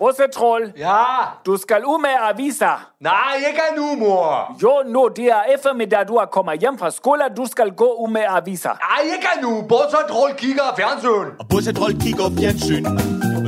[0.00, 1.04] Russetroll, Ja,
[1.46, 2.90] du skal ud med aviser.
[3.00, 3.12] nej,
[3.48, 4.56] ikke nu, mor.
[4.62, 7.22] Jo, nu, det er eftermiddag, du er kommet hjem fra skole.
[7.36, 8.70] Du skal gå ud med aviser.
[8.70, 9.62] Nej, ikke nu.
[9.68, 11.26] Bortset trold kigger fjernsyn.
[11.40, 12.84] Og Bussetroll kigger fjernsyn.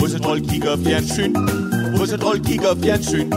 [0.01, 1.33] Bussetroll kigger fjernsyn.
[1.99, 3.29] Bussetroll kigger fjernsyn.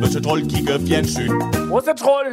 [0.00, 1.32] Bussetroll kigger fjernsyn.
[1.72, 2.26] Russetroll,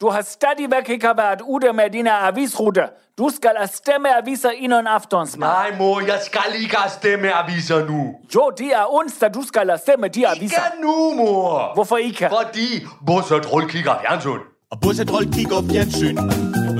[0.00, 2.86] du har stadigvæk ikke været ude med dine avisruter.
[3.18, 5.48] Du skal stemme aviser inden aftensmad.
[5.48, 8.14] Nej, mor, jeg skal ikke have stemmeaviser nu.
[8.34, 10.44] Jo, det er onsdag, du skal stemme de aviser.
[10.44, 11.74] Ikke nu, mor.
[11.74, 12.28] Hvorfor ikke?
[12.28, 14.40] Fordi Bortset trold kigger fjernsyn.
[14.70, 16.16] Og Bussetroll kigger fjernsyn.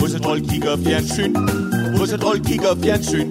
[0.00, 1.34] Bussetroll kigger fjernsyn.
[1.98, 3.30] Bussetroll kigger fjernsyn.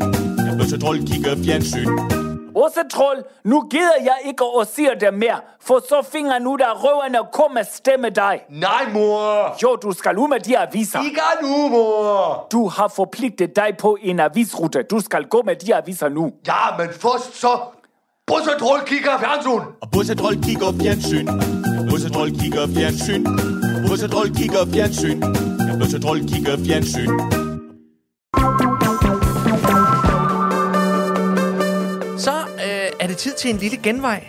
[0.60, 2.29] Bussetroll kigger fjernsyn.
[2.56, 7.18] Russetroll, nu gider jeg ikke at sige det mere, for så finger nu der røverne
[7.34, 8.42] komme stemme dig.
[8.50, 9.56] Nej, mor.
[9.64, 11.00] Jo, du skal ud med de aviser.
[11.04, 12.48] Ikke nu, mor.
[12.52, 14.84] Du har forpligtet dig på en avisrute.
[14.84, 16.32] Du skal gå med de aviser nu.
[16.48, 17.60] Ja, men først så...
[18.28, 19.62] Bortset trold kigger fjernsyn.
[19.82, 21.28] Og Bussetroll kigger fjernsyn.
[21.90, 23.26] Bussetroll kigger fjernsyn.
[23.88, 25.22] Bussetroll kigger fjernsyn.
[25.80, 27.49] Bussetroll kigger fjernsyn.
[33.20, 34.28] Tid til en lille genvej.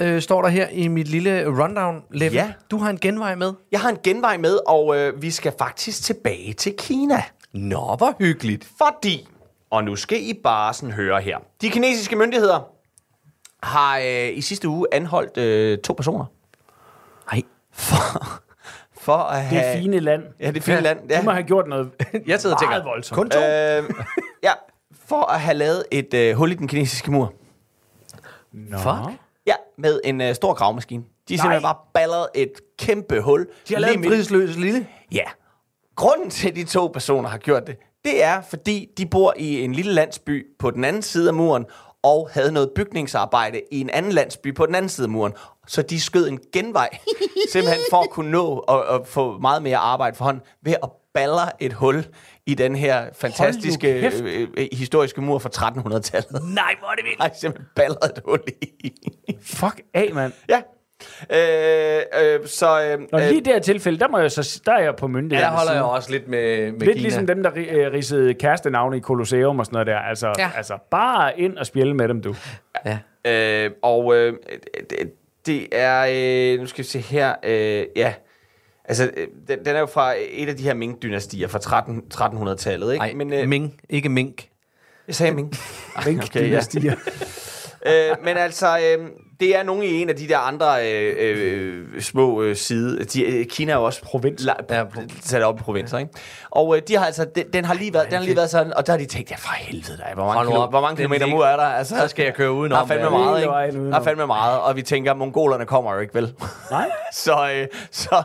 [0.00, 2.32] Øh, står der her i mit lille rundown level.
[2.32, 2.52] Ja.
[2.70, 3.52] Du har en genvej med.
[3.72, 7.22] Jeg har en genvej med, og øh, vi skal faktisk tilbage til Kina.
[7.52, 8.68] Nå, hvor hyggeligt.
[8.78, 9.28] Fordi,
[9.70, 11.38] og nu skal I bare sådan høre her.
[11.60, 12.60] De kinesiske myndigheder
[13.62, 16.24] har øh, i sidste uge anholdt øh, to personer.
[17.32, 17.42] Nej.
[17.72, 17.94] For,
[19.00, 19.62] for at Det have...
[19.62, 20.22] er fine land.
[20.40, 20.98] Ja, det er fine land.
[21.10, 21.18] Ja.
[21.18, 21.90] Du må have gjort noget
[22.26, 23.16] Jeg sidder og tænker, voldsomt.
[23.16, 23.38] kun to?
[23.38, 23.90] Øh,
[24.42, 24.52] ja,
[25.06, 27.32] for at have lavet et øh, hul i den kinesiske mur.
[28.52, 29.20] Fuck.
[29.46, 31.02] Ja, med en øh, stor gravmaskine.
[31.28, 33.46] De har simpelthen bare balleret et kæmpe hul.
[33.68, 34.86] De har lavet lige en fridsløs lille.
[35.12, 35.24] Ja.
[35.96, 39.64] Grunden til, at de to personer har gjort det, det er, fordi de bor i
[39.64, 41.66] en lille landsby på den anden side af muren,
[42.02, 45.32] og havde noget bygningsarbejde i en anden landsby på den anden side af muren.
[45.66, 46.88] Så de skød en genvej,
[47.52, 50.90] simpelthen for at kunne nå at, at få meget mere arbejde for hånden, ved at
[51.14, 52.04] baller et hul
[52.46, 56.30] i den her fantastiske øh, øh, historiske mur fra 1300-tallet.
[56.54, 57.18] Nej, hvor er det vildt.
[57.18, 58.40] Nej, simpelthen balleret et hul
[58.84, 58.92] i.
[59.42, 60.32] Fuck af, mand.
[60.48, 60.60] ja.
[61.32, 62.82] Øh, øh, så...
[62.84, 64.96] Øh, Og øh, lige i det her tilfælde, der, må jeg så, der er jeg
[64.96, 65.52] på Ja, myndighederne.
[65.52, 67.02] der holder jeg også lidt med, med Lidt Kina.
[67.02, 69.98] ligesom dem, der øh, ridsede kærestenavne i Colosseum og sådan noget der.
[69.98, 70.32] Altså, Ja.
[70.38, 70.50] ja.
[70.56, 72.34] altså bare ind og spjælle med dem, du.
[72.86, 72.98] Ja.
[73.64, 74.34] Øh, og øh,
[74.90, 75.12] det,
[75.46, 76.06] det er,
[76.54, 78.14] øh, nu skal vi se her, øh, ja,
[78.92, 82.92] altså øh, den, den er jo fra et af de her Ming-dynastier fra 13, 1300-tallet,
[82.92, 83.04] ikke?
[83.04, 84.48] Nej, men, øh, Ming, ikke Mink.
[85.06, 85.54] jeg sagde Ming.
[86.06, 86.94] Mink, okay, ja.
[88.10, 89.06] øh, men altså, øh,
[89.40, 93.04] det er nogle i en af de der andre øh, øh, små øh, side.
[93.04, 94.44] De, øh, Kina er jo også Provins.
[94.44, 94.84] La, ja,
[95.22, 96.10] sat op i provinser, ikke?
[96.50, 98.74] Og øh, de har altså, den, den har lige været, den har lige været sådan,
[98.74, 101.26] og der har de tænkt, ja for helvede da, hvor mange, kilo, hvor mange kilometer
[101.26, 101.62] mur er der?
[101.62, 102.76] Altså, Så skal jeg køre udenom.
[102.76, 103.90] Der er fandme meget, ikke?
[103.90, 106.34] Der er fandme meget, og vi tænker, mongolerne kommer jo ikke, vel?
[106.70, 106.90] Nej.
[107.24, 108.22] så, øh, så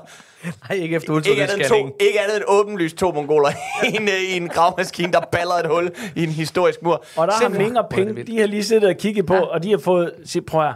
[0.69, 1.89] Nej, ikke efter Ikke andet, end ultralydsscanning.
[1.89, 3.49] to, ikke andet end åbenlyst to mongoler
[3.93, 7.03] i en, i en gravmaskine, der baller et hul i en historisk mur.
[7.17, 7.49] Og der har.
[7.49, 9.41] Ming og Ping, de har lige siddet og kigget på, ja.
[9.41, 10.73] og de har fået, se, prøv her,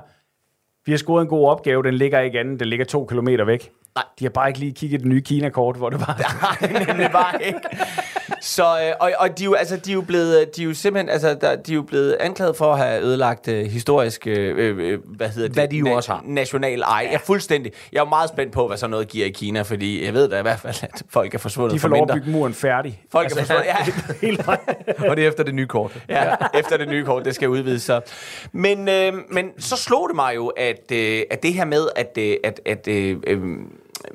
[0.85, 3.69] vi har scoret en god opgave, den ligger ikke anden, den ligger to kilometer væk.
[3.95, 4.03] Nej.
[4.19, 6.17] De har bare ikke lige kigget det nye Kina-kort, hvor det var.
[6.71, 7.59] Nej, nemlig bare ikke.
[8.41, 10.73] Så, øh, og, og de, er jo, altså, de er jo blevet, de er jo
[10.73, 14.55] simpelthen, altså, der, de er jo blevet anklaget for at have ødelagt øh, historisk, øh,
[14.57, 15.57] øh, hvad hedder det?
[15.57, 16.23] Hvad de jo også har.
[16.25, 17.07] National ej.
[17.11, 17.71] Ja, fuldstændig.
[17.91, 20.29] Jeg er jo meget spændt på, hvad sådan noget giver i Kina, fordi jeg ved
[20.29, 22.53] da i hvert fald, at folk er forsvundet De for får lov at bygge muren
[22.53, 23.01] færdig.
[23.11, 25.07] Folk er forsvundet, ja.
[25.09, 26.03] Og det er efter det nye kort.
[26.09, 28.01] ja, efter det nye kort, det skal udvides så.
[28.51, 32.17] Men, øh, men så slog det mig jo, at, øh, at det her med, at,
[32.17, 33.39] øh, at, at øh, øh,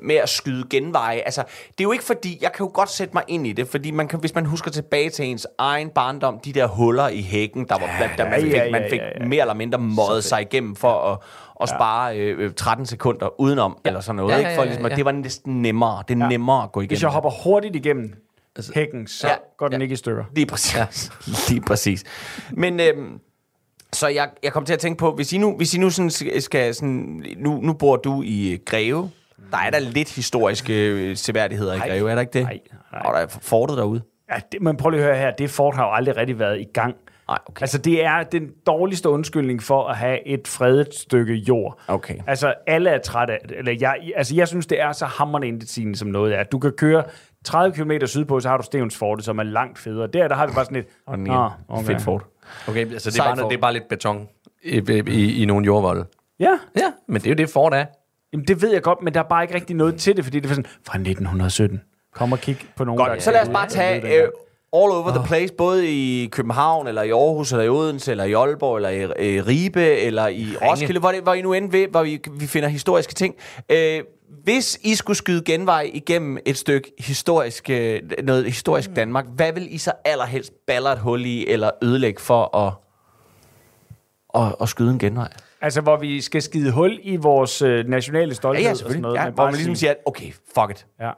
[0.01, 3.13] med at skyde genveje, altså, det er jo ikke fordi, jeg kan jo godt sætte
[3.13, 6.39] mig ind i det, fordi man kan, hvis man husker tilbage til ens egen barndom,
[6.39, 8.99] de der huller i hækken, der var blandt, der man fik, ja, ja, man fik
[8.99, 9.25] ja, ja.
[9.27, 11.17] mere eller mindre møjet sig igennem for at,
[11.61, 14.55] at spare øh, øh, 13 sekunder udenom, eller sådan noget, Ja, ja, ikke?
[14.55, 14.95] For ja, ligesom, ja.
[14.95, 16.29] det var næsten nemmere, det er Ja.
[16.29, 16.89] nemmere at gå igennem.
[16.89, 18.13] Hvis jeg hopper hurtigt igennem
[18.75, 19.33] hækken, så Ja.
[19.33, 19.39] ja.
[19.57, 20.23] går den ikke i stykker.
[20.35, 20.75] Lige præcis.
[20.75, 20.85] Ja.
[21.49, 22.03] Lige præcis.
[22.51, 23.19] Men øhm,
[23.93, 26.09] så jeg, jeg kom til at tænke på, hvis I nu, hvis I nu sådan
[26.09, 29.09] skal- skal sådan, nu, nu bor du i øh, Greve.
[29.51, 32.43] Der er der lidt historiske øh, seværdigheder i Greve, er der ikke det?
[32.43, 32.59] Nej,
[32.91, 33.01] nej.
[33.05, 34.01] Og der er fortet derude.
[34.31, 36.59] Ja, det, men prøv lige at høre her, det fort har jo aldrig rigtig været
[36.59, 36.95] i gang.
[37.27, 37.61] Nej, okay.
[37.61, 41.79] Altså, det er den dårligste undskyldning for at have et fredet stykke jord.
[41.87, 42.15] Okay.
[42.27, 43.57] Altså, alle er trætte af det.
[43.57, 46.43] Eller jeg, altså, jeg synes, det er så hammerende intetsigende, som noget er.
[46.43, 47.03] Du kan køre
[47.45, 50.07] 30 km sydpå, så har du Stevensfortet, som er langt federe.
[50.07, 50.85] Der, der har vi bare sådan et...
[51.05, 51.37] Og den ene.
[51.69, 51.85] okay.
[51.85, 52.23] Fedt fort.
[52.67, 53.49] Okay, så det er, bare, fort.
[53.51, 54.27] det er bare lidt beton
[54.63, 56.05] i, i, i nogle jordvolde.
[56.39, 57.85] Ja, Ja, men det er jo det Ford er.
[58.33, 60.39] Jamen, det ved jeg godt, men der er bare ikke rigtig noget til det, fordi
[60.39, 61.81] det er sådan, fra 1917.
[62.13, 64.27] Kom og kig på nogen, Godt, så lad os bare tage øh,
[64.73, 68.33] all over the place, både i København, eller i Aarhus, eller i Odense, eller i
[68.33, 71.87] Aalborg, eller i øh, Ribe, eller i Roskilde, hvor, det, hvor I nu end ved,
[71.87, 73.35] hvor vi, vi finder historiske ting.
[73.71, 74.03] Øh,
[74.43, 79.73] hvis I skulle skyde genvej igennem et stykke historisk, øh, noget historisk Danmark, hvad vil
[79.73, 82.73] I så allerhelst baller et hul i, eller ødelægge for at,
[84.43, 85.29] at, at skyde en genvej?
[85.61, 89.01] Altså, hvor vi skal skide hul i vores øh, nationale Ja, stolthed ja, og sådan
[89.01, 89.15] noget.
[89.15, 90.85] Ja, hvor bare man ligesom sige- siger, at okay, fuck it.
[90.99, 91.11] Ja.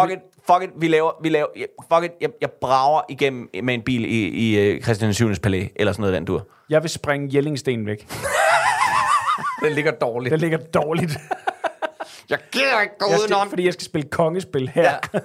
[0.00, 1.64] Fuck it, fuck it, vi laver, vi laver, ja,
[1.94, 5.34] fuck it, jeg, jeg brager igennem med en bil i, i uh, Christian 7.
[5.42, 6.46] palæ, eller sådan noget den dur.
[6.70, 8.08] Jeg vil springe Jellingsten væk.
[9.64, 10.30] Den ligger dårligt.
[10.32, 11.18] Den ligger dårligt.
[12.30, 14.82] Jeg gider ikke gå Jeg skal, fordi jeg skal spille kongespil her.
[15.14, 15.20] Ja.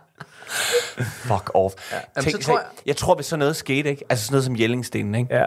[1.28, 1.74] Fuck off.
[1.92, 2.66] Ja, jamen, Tænk, så tror jeg...
[2.86, 4.04] jeg tror, hvis sådan noget skete, ikke?
[4.10, 5.34] altså sådan noget som Jellingstenen, ikke?
[5.34, 5.46] ja.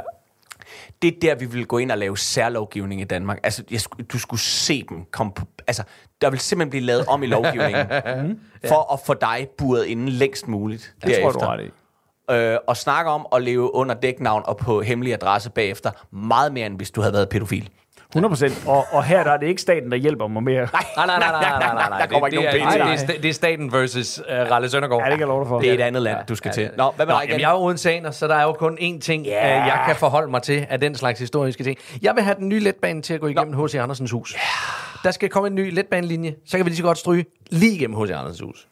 [1.01, 3.39] det er der, vi vil gå ind og lave særlovgivning i Danmark.
[3.43, 3.81] Altså, jeg,
[4.11, 5.45] du skulle se dem komme på...
[5.67, 5.83] Altså,
[6.21, 7.87] der vil simpelthen blive lavet om i lovgivningen,
[8.69, 12.33] for at få dig buret inden længst muligt Det tror du ret i.
[12.33, 16.65] øh, og snakke om at leve under dæknavn og på hemmelig adresse bagefter, meget mere
[16.65, 17.69] end hvis du havde været pædofil.
[18.15, 18.67] 100 procent.
[18.67, 20.67] Og, og her der er det ikke staten, der hjælper mig mere.
[20.73, 21.99] Nej, nej, nej, nej, nej, nej, nej.
[21.99, 23.71] Der kommer det, ikke det, nogen er, penge det, er, det, er, det er staten
[23.71, 25.01] versus uh, Ralle Søndergaard.
[25.01, 25.59] Ja, det kan jeg love dig for.
[25.59, 26.69] Det er et andet land, du skal til.
[26.77, 28.99] Nå, hvad med Nå, jamen, jeg er jo odenseaner, så der er jo kun én
[28.99, 29.67] ting, yeah.
[29.67, 31.77] jeg kan forholde mig til af den slags historiske ting.
[32.01, 33.75] Jeg vil have den nye letbane til at gå igennem H.C.
[33.75, 34.31] Andersens hus.
[34.31, 35.03] Yeah.
[35.03, 38.03] Der skal komme en ny letbanelinje, så kan vi lige så godt stryge lige igennem
[38.03, 38.11] H.C.
[38.11, 38.67] Andersens hus.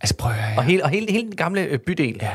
[0.00, 2.18] Altså, prøv at høre, Og hele, og hele, hele den gamle øh, bydel.
[2.22, 2.30] Ja.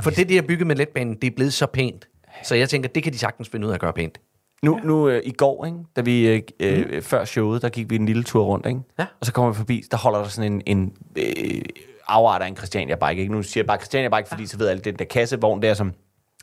[0.00, 2.08] For det, de har bygget med letbanen, det er blevet så pænt.
[2.42, 4.18] Så jeg tænker, det kan de sagtens finde ud af at gøre pænt.
[4.62, 7.96] Nu, nu øh, i går, ikke, da vi øh, øh, før showet, der gik vi
[7.96, 8.80] en lille tur rundt, ikke?
[8.98, 9.06] Ja.
[9.20, 11.62] og så kommer vi forbi, der holder der sådan en, en øh,
[12.08, 13.20] afart af en Christiania Bike.
[13.20, 13.32] Ikke?
[13.32, 15.92] Nu siger jeg bare Christiania Bike, fordi så ved alle, den der kassevogn der, som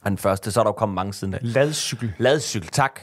[0.06, 1.40] er den første, så er der jo kommet mange siden af.
[1.42, 2.14] Ladcykel.
[2.18, 3.02] Ladcykel, tak.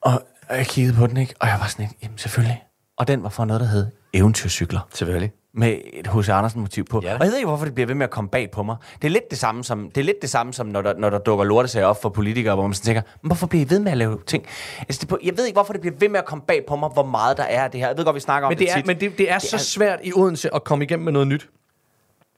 [0.00, 1.34] Og jeg kiggede på den, ikke?
[1.40, 2.64] og jeg var sådan lidt, jamen selvfølgelig.
[2.96, 4.80] Og den var fra noget, der hed eventyrcykler.
[4.94, 5.32] Selvfølgelig.
[5.58, 6.28] Med et H.C.
[6.28, 7.00] Andersen motiv på.
[7.04, 7.14] Ja.
[7.14, 8.76] Og jeg ved ikke, hvorfor det bliver ved med at komme bag på mig.
[9.02, 11.10] Det er lidt det samme som, det er lidt det samme som når, der, når
[11.10, 13.78] der dukker lortesager op for politikere, hvor man sådan tænker, men hvorfor bliver I ved
[13.78, 14.46] med at lave ting?
[14.80, 16.76] Altså, det, på- jeg ved ikke, hvorfor det bliver ved med at komme bag på
[16.76, 17.88] mig, hvor meget der er af det her.
[17.88, 18.86] Jeg ved godt, vi snakker om Men det, er, tit.
[18.86, 21.48] men det, det er så er- svært i Odense at komme igennem med noget nyt.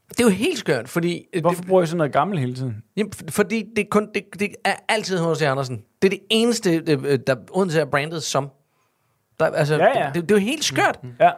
[0.09, 1.25] Det er jo helt skørt, fordi...
[1.33, 2.77] øh, Hvorfor bruger jeg sådan noget gammelt hele tiden?
[2.97, 5.43] Jamen, fordi det, er kun, det, det er altid H.C.
[5.43, 5.83] Andersen.
[6.03, 8.49] Det er det eneste, det, der Odense er brandet som.
[9.41, 10.07] Der, altså, Ja, ja.
[10.07, 10.99] Det, det, det er jo helt skørt.
[11.21, 11.31] Ja.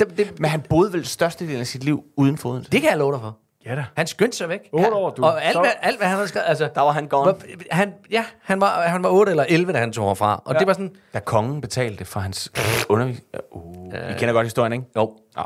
[0.00, 2.70] Det, det, Men han boede vel størstedelen af sit liv uden for Odense.
[2.70, 3.38] det kan jeg love dig for.
[3.66, 3.84] Ja da.
[3.96, 4.60] Han skyndte sig væk.
[4.72, 5.24] Otte Han- år, du.
[5.24, 6.48] Og alt, Så- hvad, alt, hvad han har skrevet...
[6.48, 7.34] Altså, Der var han gone.
[7.70, 10.42] han, ja, han var, han var 8 eller 11, da han tog herfra.
[10.44, 10.58] Og ja.
[10.58, 10.90] det var sådan...
[11.14, 12.50] Da kongen betalte for hans
[12.88, 13.26] undervisning.
[13.52, 14.84] Uh, I kender godt historien, ikke?
[14.96, 15.42] Jo, Ja.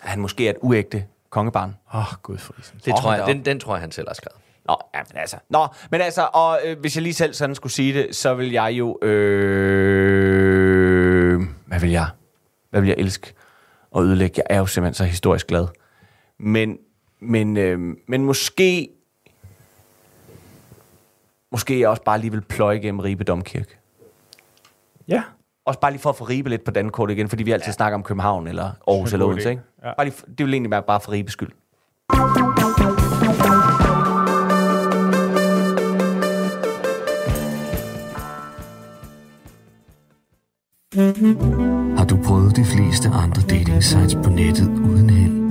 [0.00, 1.76] Han måske er et uægte kongebarn.
[1.94, 2.80] Åh, oh, gud for isen.
[2.84, 4.38] det tror jeg, den, den tror jeg, han selv har skrevet.
[4.66, 5.36] Nå, ja, men altså.
[5.50, 8.52] Nå, men altså, og øh, hvis jeg lige selv sådan skulle sige det, så vil
[8.52, 8.98] jeg jo...
[9.72, 12.06] Øh, hvad vil jeg?
[12.72, 13.32] Hvad vil jeg elske
[13.96, 14.34] at ødelægge?
[14.36, 15.66] Jeg er jo simpelthen så historisk glad.
[16.38, 16.78] Men,
[17.20, 18.88] men, øh, men måske...
[21.50, 23.78] Måske jeg også bare lige vil pløje igennem Ribe Domkirke.
[25.08, 25.22] Ja.
[25.64, 27.72] Også bare lige for at få ribe lidt på dankortet igen, fordi vi altid ja.
[27.72, 29.62] snakker om København eller Aarhus er eller Odense, ikke?
[29.84, 29.94] Ja.
[29.94, 31.52] Bare lige, det vil egentlig være bare for ribes skyld.
[41.96, 45.42] Har du prøvet de fleste andre dating sites på nettet uden held?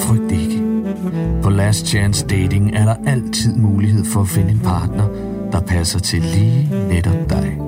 [0.00, 0.62] Frygt ikke.
[1.42, 5.08] På Last Chance Dating er der altid mulighed for at finde en partner,
[5.52, 7.58] der passer til lige netop dig.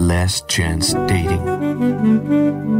[0.00, 2.75] Last Chance Dating.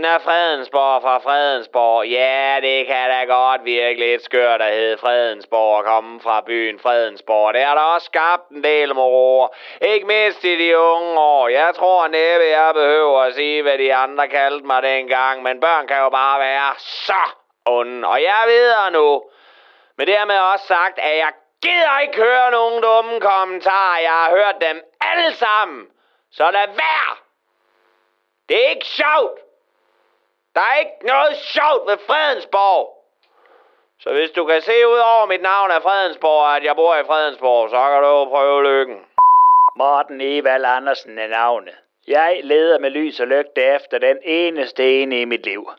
[0.00, 2.06] Nina Fredensborg fra Fredensborg.
[2.06, 6.78] Ja, det kan da godt virke lidt skørt at hedde Fredensborg og komme fra byen
[6.78, 7.54] Fredensborg.
[7.54, 9.48] Det har da også skabt en del moroer.
[9.80, 11.48] Ikke mindst i de unge år.
[11.48, 15.42] Jeg tror næppe, jeg behøver at sige, hvad de andre kaldte mig dengang.
[15.42, 17.22] Men børn kan jo bare være så
[17.66, 18.08] onde.
[18.08, 19.22] Og jeg videre nu.
[19.96, 21.32] Men dermed også sagt, at jeg
[21.62, 24.00] gider ikke høre nogen dumme kommentarer.
[24.00, 25.86] Jeg har hørt dem alle sammen.
[26.32, 27.12] Så lad være.
[28.48, 29.49] Det er ikke sjovt.
[30.54, 33.00] Der er ikke noget sjovt ved Fredensborg.
[34.00, 37.04] Så hvis du kan se ud over mit navn af Fredensborg, at jeg bor i
[37.04, 39.06] Fredensborg, så kan du jo prøve lykken.
[39.76, 41.74] Morten Evald Andersen er navnet.
[42.06, 45.70] Jeg leder med lys og lygte efter den eneste ene i mit liv.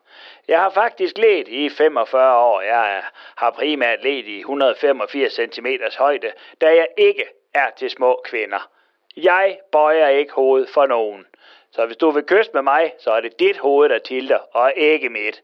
[0.48, 2.62] Jeg har faktisk let i 45 år.
[2.62, 3.04] Jeg
[3.36, 5.68] har primært let i 185 cm
[5.98, 8.70] højde, da jeg ikke er til små kvinder.
[9.18, 11.26] Jeg bøjer ikke hovedet for nogen.
[11.72, 14.74] Så hvis du vil kysse med mig, så er det dit hoved, der tilter, og
[14.76, 15.44] ikke mit.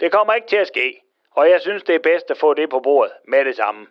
[0.00, 2.70] Det kommer ikke til at ske, og jeg synes, det er bedst at få det
[2.70, 3.86] på bordet med det samme.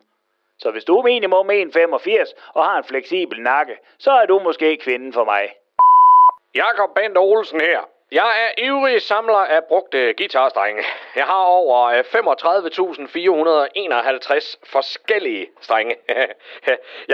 [0.60, 4.78] Så hvis du er minimum 1,85 og har en fleksibel nakke, så er du måske
[4.78, 5.54] kvinden for mig.
[6.56, 7.80] Jakob Bent Olsen her.
[8.12, 10.84] Jeg er ivrig samler af brugte guitarstrenge.
[11.16, 15.96] Jeg har over øh, 35.451 forskellige strenge.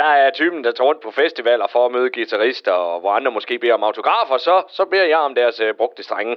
[0.01, 3.31] jeg er typen, der tager rundt på festivaler for at møde guitarister, og hvor andre
[3.31, 6.35] måske beder om autografer, så, så beder jeg om deres øh, brugte strenge.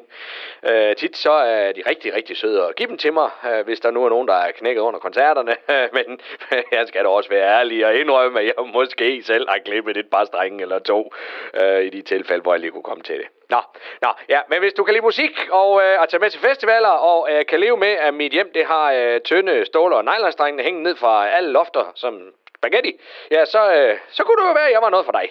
[0.69, 3.81] Øh, tit så er de rigtig, rigtig søde og give dem til mig, øh, hvis
[3.81, 5.57] der nu er nogen, der er knækket under koncerterne.
[5.97, 6.21] Men
[6.79, 10.11] jeg skal da også være ærlig og indrømme, at jeg måske selv har klippet et
[10.11, 11.13] par strenge eller to
[11.55, 13.27] øh, i de tilfælde, hvor jeg lige kunne komme til det.
[13.51, 13.61] Nå,
[14.03, 16.89] nå, ja, men hvis du kan lide musik og øh, at tage med til festivaler
[16.89, 20.63] og øh, kan leve med, at mit hjem det har øh, tynde ståler og nylonstrengene
[20.63, 22.21] hængende ned fra alle lofter som
[22.59, 22.93] spaghetti,
[23.31, 25.27] ja, så, øh, så kunne det jo være, at jeg var noget for dig.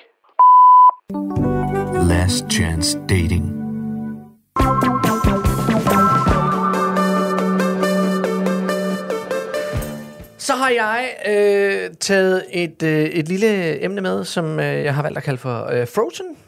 [2.11, 3.45] Last Chance Dating.
[10.37, 15.03] Så har jeg øh, taget et, øh, et lille emne med, som øh, jeg har
[15.03, 16.44] valgt at kalde for øh, Frozen.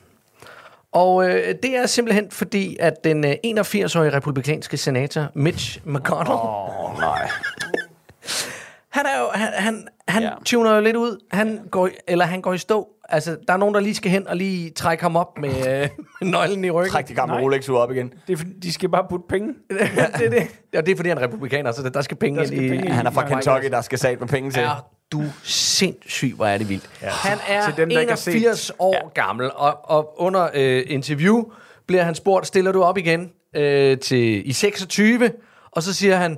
[0.93, 6.31] Og øh, det er simpelthen fordi, at den øh, 81-årige republikanske senator Mitch McConnell...
[6.31, 7.29] Åh, oh, nej.
[8.97, 10.29] han er jo, han, han, han ja.
[10.45, 11.23] tuner jo lidt ud.
[11.31, 12.87] Han går, eller han går i stå.
[13.09, 15.89] Altså, der er nogen, der lige skal hen og lige trække ham op med øh,
[16.31, 16.91] nøglen i ryggen.
[16.91, 18.13] Træk de gamle Rolex ud op igen.
[18.27, 19.53] Det er, fordi, de skal bare putte penge.
[19.69, 20.61] det er det.
[20.73, 22.63] Ja, det er fordi, han er republikaner, så der, der skal penge Der ind skal
[22.63, 22.69] i...
[22.69, 22.93] penge ind.
[22.93, 24.63] Han er fra Kentucky, der skal sat med penge til.
[24.63, 26.89] Er du sindssyg, hvor er det vildt.
[27.01, 27.09] Ja.
[27.09, 28.35] Han er dem, der ikke har set.
[28.35, 29.21] 81 år ja.
[29.21, 31.43] gammel, og, og under øh, interview
[31.87, 35.31] bliver han spurgt, stiller du op igen øh, til i 26?
[35.71, 36.37] Og så siger han,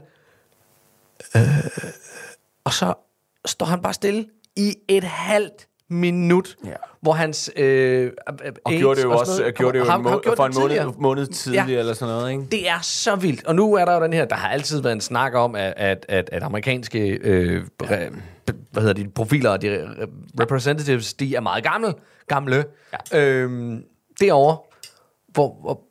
[1.35, 1.41] øh,
[2.63, 2.93] og så
[3.45, 6.69] står han bare stille i et halvt minut, ja.
[7.01, 7.51] hvor hans...
[7.55, 8.11] Øh,
[8.65, 11.65] Og gjorde det jo også gjorde det jo en må- for en måned, måned tidligere
[11.67, 11.73] Ja.
[11.73, 11.79] ja.
[11.79, 12.43] eller sådan noget, ikke?
[12.51, 13.45] Det er så vildt.
[13.45, 15.73] Og nu er der jo den her, der har altid været en snak om, at,
[15.77, 18.09] at, at, at amerikanske øh, re,
[18.71, 21.93] hvad hedder de, profiler, de re- representatives, de er meget gamle.
[22.27, 22.65] gamle.
[23.13, 23.19] Ja.
[23.19, 23.83] Øhm,
[24.19, 24.57] derovre,
[25.27, 25.81] hvor, hvor,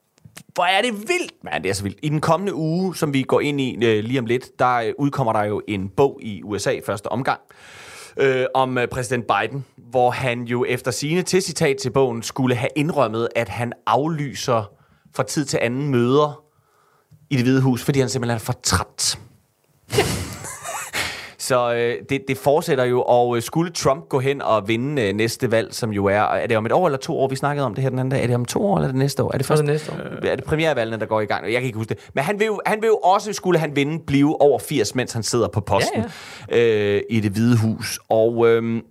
[0.55, 1.33] hvor er det vildt.
[1.53, 1.99] Ja, det er så vildt.
[2.03, 4.93] I den kommende uge, som vi går ind i øh, lige om lidt, der øh,
[4.99, 7.41] udkommer der jo en bog i USA første omgang
[8.19, 12.55] øh, om øh, præsident Biden, hvor han jo efter sine til citat til bogen skulle
[12.55, 14.73] have indrømmet, at han aflyser
[15.17, 16.43] fra tid til anden møder
[17.31, 19.19] i det hvide hus, fordi han simpelthen er for træt.
[21.49, 25.14] Så øh, det, det fortsætter jo, og øh, skulle Trump gå hen og vinde øh,
[25.14, 27.66] næste valg, som jo er, er det om et år eller to år, vi snakkede
[27.66, 29.22] om det her den anden dag, er det om to år eller er det næste
[29.22, 29.30] år?
[29.34, 30.26] Er det først det næste år.
[30.26, 31.44] Er det premiervalgene, der går i gang?
[31.44, 32.11] Jeg kan ikke huske det.
[32.14, 35.12] Men han vil jo, han vil jo også, skulle han vinde, blive over 80, mens
[35.12, 36.05] han sidder på posten
[36.51, 36.96] ja, ja.
[36.96, 38.01] Øh, i det hvide hus.
[38.09, 38.49] Og...
[38.49, 38.82] Øh,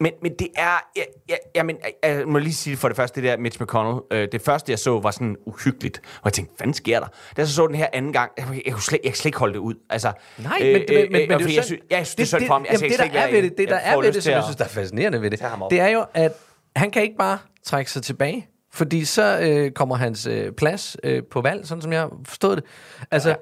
[0.00, 0.84] men, men det er...
[0.96, 3.62] Jeg, jeg, jeg, men, jeg, jeg må lige sige for det første, det der Mitch
[3.62, 4.00] McConnell.
[4.10, 6.00] Øh, det første, jeg så, var sådan uhyggeligt.
[6.14, 7.06] Og jeg tænkte, hvad sker der?
[7.06, 9.26] Da jeg så så den her anden gang, jeg, jeg, kunne slet, jeg kunne slet
[9.26, 9.74] ikke holde det ud.
[9.90, 11.80] Altså, Nej, men, men, men, men, men fordi det er jeg jo synes, synd.
[11.90, 12.64] jeg synes, det er synd for ham.
[12.64, 14.64] jamen, det, der er ved det, det, der er ved det, som jeg synes, der
[14.64, 15.40] er er fascinerende ved det,
[15.70, 16.32] det er jo, at
[16.76, 21.22] han kan ikke bare trække sig tilbage, fordi så øh, kommer hans øh, plads øh,
[21.30, 22.64] på valg, sådan som jeg forstået det.
[23.10, 23.34] Altså, ja.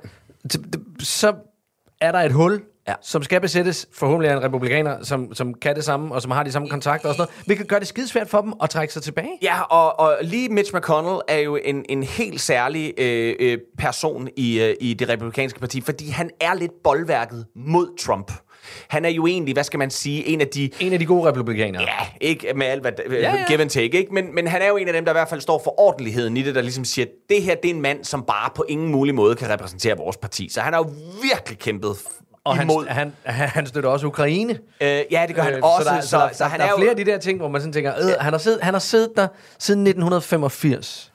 [1.00, 1.34] så
[2.00, 2.94] er der et hul Ja.
[3.02, 6.42] som skal besættes, forhåbentlig af en republikaner, som, som kan det samme, og som har
[6.42, 9.02] de samme kontakter og sådan noget, hvilket gør det skidesvært for dem at trække sig
[9.02, 9.30] tilbage.
[9.42, 14.28] Ja, og, og lige Mitch McConnell er jo en, en helt særlig øh, øh, person
[14.36, 18.32] i, øh, i det republikanske parti, fordi han er lidt boldværket mod Trump.
[18.88, 20.70] Han er jo egentlig, hvad skal man sige, en af de...
[20.80, 21.82] En af de gode republikanere.
[21.82, 24.14] Ja, ikke med alt, hvad ja, Ja, give and take, ikke?
[24.14, 26.36] Men, men han er jo en af dem, der i hvert fald står for ordentligheden
[26.36, 28.88] i det, der ligesom siger, det her, det er en mand, som bare på ingen
[28.88, 30.48] mulig måde kan repræsentere vores parti.
[30.48, 30.90] Så han har jo
[31.22, 31.96] virkelig kæmpet
[32.48, 32.86] Og imod...
[32.86, 34.58] han, han, han støtter også Ukraine.
[34.80, 35.88] Øh, ja, det gør han Øh, også.
[35.88, 37.38] Så der, så, der, så, han der er er jo- flere af de der ting,
[37.38, 39.28] hvor man sådan tænker, øh, han, har siddet, han har siddet der
[39.58, 41.12] siden 1985.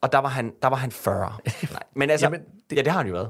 [0.00, 1.32] Og der var han, der var han 40.
[1.72, 2.40] Nej, men altså, Jamen,
[2.70, 3.28] det, ja, det har han jo været.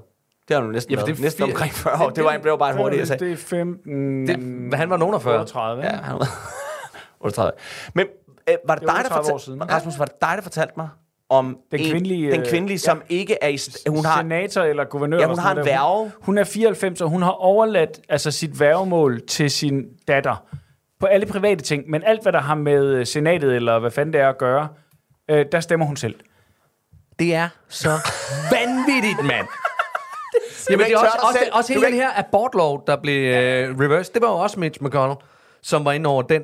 [0.49, 1.16] Det har han jo næsten Jamen, været.
[1.16, 2.11] det er næsten omkring 40 år.
[2.16, 3.24] Det var, blev bare en hurtig, jeg sagde.
[3.24, 4.26] Det er 15...
[4.26, 5.35] Det, han var nogen af 40.
[5.41, 6.29] 38, Ja, han var
[7.20, 7.53] 38.
[7.95, 8.07] Men
[8.49, 9.70] øh, var det, Det er dig, der 38 år fortalte, siden.
[9.70, 10.89] Rasmus, var det dig, der fortalte mig
[11.31, 13.55] om Den en- kvindelige, den øh, kvindelige som ikke er i...
[13.55, 15.16] st- Hun har, senator eller guvernør.
[15.16, 16.03] Ja, eller hun har en værge.
[16.03, 20.45] Hun, hun er 94, og hun har overladt altså, sit værgemål til sin datter.
[21.01, 24.12] På alle private ting, men alt, hvad der har med øh, senatet, eller hvad fanden
[24.12, 24.68] det er at gøre,
[25.31, 26.14] øh, der stemmer hun selv.
[27.18, 27.89] Det er så
[28.57, 29.47] vanvittigt, mand.
[30.70, 31.51] Jamen, det ikke er også, også, selv.
[31.53, 35.18] også hele den her abortlov, der blev øh, reversed, det var jo også Mitch McConnell,
[35.62, 36.43] som var inde over den,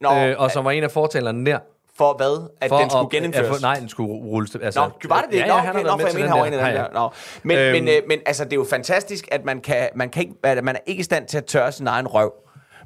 [0.00, 1.58] Nå, øh, og som var en af fortalerne der.
[1.98, 2.50] For hvad?
[2.60, 3.48] At For den skulle at- genindføres?
[3.48, 4.56] at få- nej, den skulle rulles.
[4.62, 5.36] Altså, Nå, var det det?
[5.38, 6.46] Ja, Nå, ja, okay, han har været for med jeg til mener, den han var
[6.46, 6.82] en der.
[6.82, 7.06] af dem Ja, ja.
[7.06, 7.10] Nå.
[7.42, 7.84] Men, Øhm.
[7.84, 10.64] men, øh, men altså, det er jo fantastisk, at man, kan, man, kan ikke, at
[10.64, 12.32] man er ikke i stand til at tørre sin egen røv.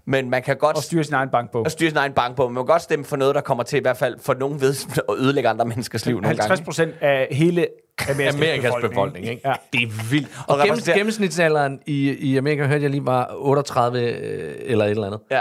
[0.07, 0.77] Men man kan godt...
[0.77, 1.63] Og styre sin egen bankbog.
[1.65, 2.45] Og styre sin egen bank på.
[2.49, 4.75] Man må godt stemme for noget, der kommer til i hvert fald for nogen ved
[5.09, 6.65] at ødelægge andre menneskers liv nogle 50 gange.
[6.65, 7.67] procent af hele
[8.11, 9.43] Amerikas, Amerikas befolkning, ikke?
[9.49, 9.53] Ja.
[9.73, 10.29] Det er vildt.
[10.39, 14.85] Og Og gennem, repræsenterer- gennemsnitsalderen i, i Amerika, hørte jeg lige, var 38 øh, eller
[14.85, 15.21] et eller andet.
[15.31, 15.41] Ja.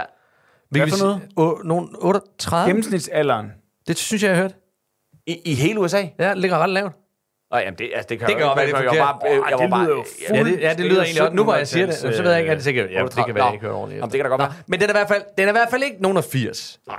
[0.70, 2.68] Hvilket for vil sige- Å, nogen 38?
[2.68, 3.52] Gennemsnitsalderen.
[3.90, 4.54] Det synes jeg, jeg har hørt.
[5.26, 6.02] I, I hele USA?
[6.18, 6.92] Ja, det ligger ret lavt.
[7.50, 9.30] Og jamen, det, altså, det kan Det kan godt være, det er jeg var bare,
[9.30, 11.34] øh, jeg var det bare, lyder jo Ja, det, ja, det lyder egentlig også.
[11.34, 12.90] Nu hvor jeg siger det, 1700-tals, så ved jeg ikke, at det sikkert...
[12.92, 13.44] Ja, det kan være, Nå.
[13.44, 13.98] jeg ikke hører ordentligt.
[13.98, 14.54] Jamen, det kan da godt Nå, være.
[14.66, 16.80] Men den er, i hvert fald, den er i hvert fald ikke nogen af 80.
[16.86, 16.96] Nej.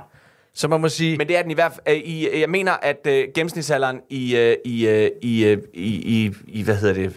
[0.54, 1.16] Så man må sige...
[1.18, 1.96] Men det er den i hvert fald.
[1.96, 6.32] Øh, i, jeg mener, at øh, gennemsnitsalderen i, øh, i, øh, i, øh, i, i,
[6.46, 7.16] i, hvad hedder det,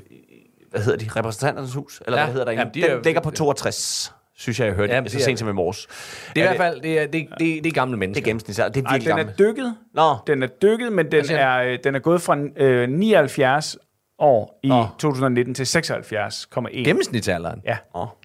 [0.72, 2.24] hvad hedder de, repræsentanternes hus, eller Ja.
[2.26, 5.04] hvad hedder der Jamen, de er- Den ligger på 62, synes jeg, jeg hørte, Jamen,
[5.04, 5.88] det så sent som i morges.
[6.36, 8.22] det er i hvert fald det er, det, det, det er gamle Det mennesker.
[8.22, 9.76] er gennemsnitsalderen, det er virkelig den er dykket.
[9.94, 13.78] Nå, Den er dykket, men den siger er, øh, den er gået fra øh, 79
[14.20, 14.86] år i Nå.
[15.00, 16.84] 2019 til 76,1.
[16.84, 17.62] Gennemsnitsalderen?
[17.66, 17.78] Ja.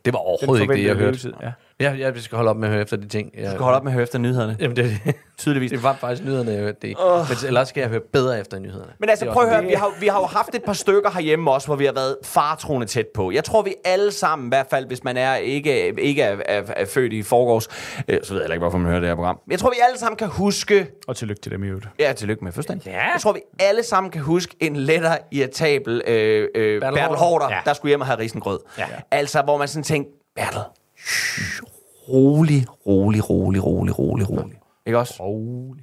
[0.05, 1.07] Det var overhovedet ikke det, jeg hørte.
[1.07, 1.53] Levetid, ja.
[1.81, 3.31] Ja, jeg skal holde op med at høre efter de ting.
[3.35, 4.57] Jeg, du skal holde op med at høre efter nyhederne.
[4.61, 4.99] Jamen, det,
[5.39, 5.71] Tydeligvis.
[5.75, 6.97] det var faktisk nyhederne, jeg hørte det.
[6.97, 7.29] Uh.
[7.29, 8.93] Men ellers skal jeg høre bedre efter nyhederne.
[8.99, 11.51] Men altså, prøv at høre, vi har, vi har jo haft et par stykker herhjemme
[11.51, 13.31] også, hvor vi har været fartroende tæt på.
[13.31, 16.63] Jeg tror, vi alle sammen, i hvert fald, hvis man er ikke, ikke er, er,
[16.77, 17.69] er født i forgårs,
[18.09, 19.39] øh, så ved jeg ikke, hvorfor man hører det her program.
[19.47, 20.87] Men jeg tror, vi alle sammen kan huske...
[21.09, 21.89] Og tillykke til dem i øvrigt.
[21.99, 22.83] Ja, tillykke med fødselsdagen.
[22.87, 23.13] Ja.
[23.13, 27.17] Jeg tror, vi alle sammen kan huske en lettere irritabel øh, øh, Bertel Haarder.
[27.17, 27.55] Hårder, Ja.
[27.55, 27.61] ja.
[27.65, 28.59] der skulle hjem og have risengrød.
[28.79, 28.85] Ja.
[29.11, 30.61] Altså, hvor man sådan tænkte, Bertel,
[32.17, 34.59] rolig, rolig, rolig, rolig, rolig, rolig.
[34.87, 35.15] Ikke også?
[35.23, 35.83] Rolig.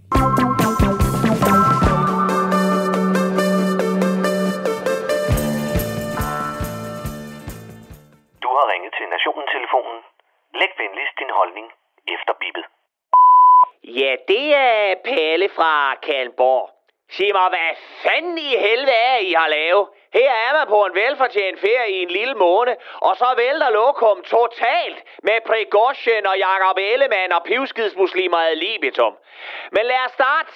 [8.43, 9.99] Du har ringet til Nationen-telefonen.
[10.59, 11.67] Læg venligst din holdning
[12.15, 12.65] efter bippet.
[14.01, 15.71] Ja, det er Palle fra
[16.05, 16.65] Kalmborg.
[17.15, 17.71] Sig mig, hvad
[18.03, 19.85] fanden i helvede er I har lavet?
[20.17, 22.75] Her er man på en velfortjent ferie i en lille måned,
[23.07, 29.13] og så vælter lokum totalt med Prigozhin og Jakob Ellemann og pivskidsmuslimer ad libitum.
[29.71, 30.53] Men lad os starte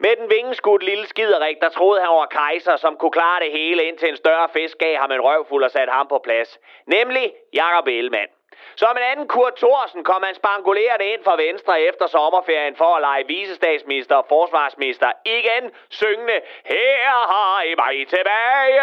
[0.00, 3.84] med den vingeskudt lille skiderik, der troede han var kejser, som kunne klare det hele,
[3.84, 6.58] indtil en større fisk gav ham en røvfuld og satte ham på plads.
[6.86, 8.37] Nemlig Jakob Ellemann.
[8.76, 13.00] Som en anden Kurt Thorsen kom han spangulerende ind fra Venstre efter sommerferien for at
[13.00, 18.80] lege visestatsminister og forsvarsminister igen syngende Her har I mig tilbage.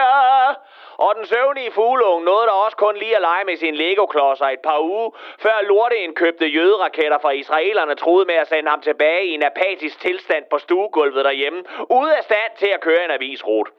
[0.97, 4.59] Og den søvnige fuglung nåede der også kun lige at lege med sine Lego-klodser et
[4.59, 5.09] par uger,
[5.39, 10.45] før lorteindkøbte jøderaketter fra israelerne troede med at sende ham tilbage i en apatisk tilstand
[10.51, 13.71] på stuegulvet derhjemme, ude af stand til at køre en avisrute.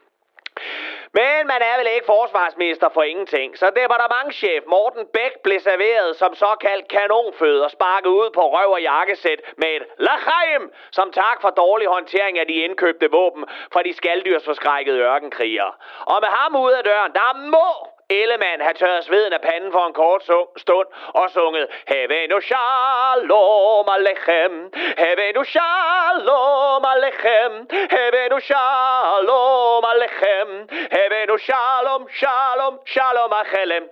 [1.21, 6.35] Men man er vel ikke forsvarsminister for ingenting, så departementchef Morten Bæk blev serveret som
[6.35, 11.51] såkaldt kanonfød og sparket ud på røv og jakkesæt med et lachaim, som tak for
[11.51, 15.73] dårlig håndtering af de indkøbte våben fra de skalddyrsforskrækkede ørkenkrigere.
[16.01, 19.87] Og med ham ud af døren, der må Ellemann havde tørret sveden af panden for
[19.87, 20.23] en kort
[20.57, 27.53] stund og sunget Havenu shalom alechem, Havenu shalom alechem,
[27.91, 33.85] Havenu shalom alechem, Havenu shalom, shalom, shalom alechem.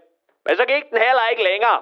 [0.46, 1.78] Men så gik den heller ikke længere.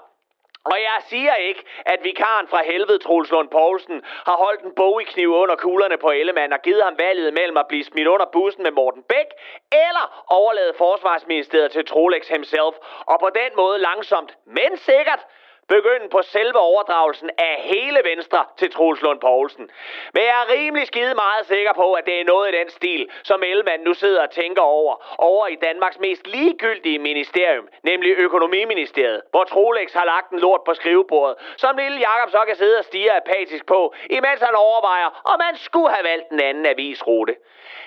[0.65, 5.35] Og jeg siger ikke, at vikaren fra helvede, Troels Lund Poulsen, har holdt en bogikniv
[5.35, 8.71] under kuglerne på Ellemann og givet ham valget mellem at blive smidt under bussen med
[8.71, 9.29] Morten Bæk,
[9.73, 12.75] eller overlade Forsvarsministeriet til Trolex himself,
[13.07, 15.27] og på den måde langsomt, men sikkert,
[15.69, 19.71] begynde på selve overdragelsen af hele Venstre til Troels Lund Poulsen.
[20.15, 23.11] Men jeg er rimelig skide meget sikker på, at det er noget i den stil,
[23.23, 29.23] som Ellemann nu sidder og tænker over, over i Danmarks mest ligegyldige ministerium, nemlig Økonomiministeriet,
[29.31, 32.85] hvor Trolex har lagt en lort på skrivebordet, som lille Jakob så kan sidde og
[32.85, 37.35] stige apatisk på, imens han overvejer, om man skulle have valgt en anden avisrute.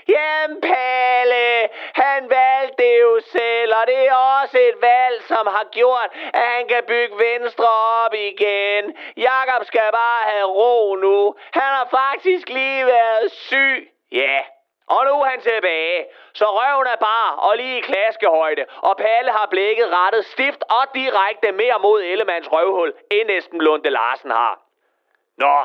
[0.09, 5.67] Jamen Palle, han valgte det jo selv, og det er også et valg, som har
[5.71, 8.97] gjort, at han kan bygge Venstre op igen.
[9.17, 11.35] Jakob skal bare have ro nu.
[11.51, 13.91] Han har faktisk lige været syg.
[14.11, 14.43] Ja, yeah.
[14.87, 16.05] Og nu er han tilbage.
[16.33, 18.65] Så røven er bare og lige i klaskehøjde.
[18.81, 23.89] Og Palle har blikket rettet stift og direkte mere mod Ellemands røvhul, end Esben Lunde
[23.89, 24.59] Larsen har.
[25.37, 25.55] Nå,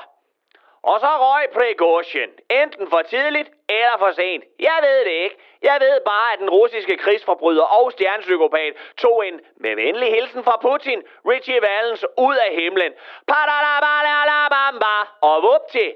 [0.83, 2.31] og så røg Prigozhin.
[2.51, 4.45] Enten for tidligt eller for sent.
[4.59, 5.37] Jeg ved det ikke.
[5.62, 10.57] Jeg ved bare, at den russiske krigsforbryder og stjernepsykopat tog en, med venlig hilsen fra
[10.62, 12.93] Putin, Richie Valens ud af himlen.
[13.28, 14.97] Padadabadabamba.
[15.20, 15.87] Og vupti,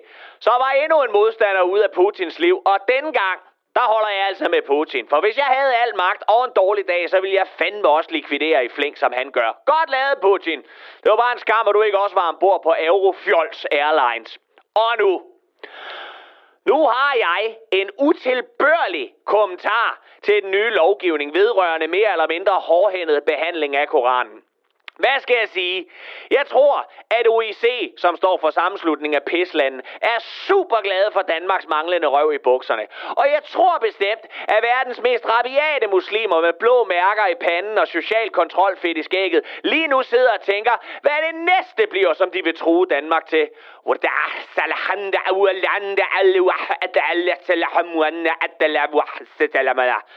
[0.41, 2.63] så var endnu en modstander ud af Putins liv.
[2.65, 3.41] Og dengang,
[3.77, 5.09] der holder jeg altså med Putin.
[5.09, 8.11] For hvis jeg havde al magt og en dårlig dag, så ville jeg fandme også
[8.13, 9.51] likvidere i flink, som han gør.
[9.67, 10.63] Godt lavet, Putin.
[11.03, 14.39] Det var bare en skam, at du ikke også var ombord på Eurofjols Airlines.
[14.75, 15.23] Og nu.
[16.67, 23.25] Nu har jeg en utilbørlig kommentar til den nye lovgivning vedrørende mere eller mindre hårdhændet
[23.25, 24.44] behandling af Koranen.
[24.99, 25.87] Hvad skal jeg sige?
[26.31, 31.67] Jeg tror, at OIC, som står for sammenslutningen af pislanden, er super glade for Danmarks
[31.69, 32.87] manglende røv i bukserne.
[33.11, 37.89] Og jeg tror bestemt, at verdens mest rabiate muslimer med blå mærker i panden og
[37.89, 42.31] social kontrol fedt i skægget lige nu sidder og tænker, hvad det næste bliver, som
[42.31, 43.49] de vil true Danmark til.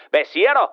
[0.10, 0.68] Hvad siger du?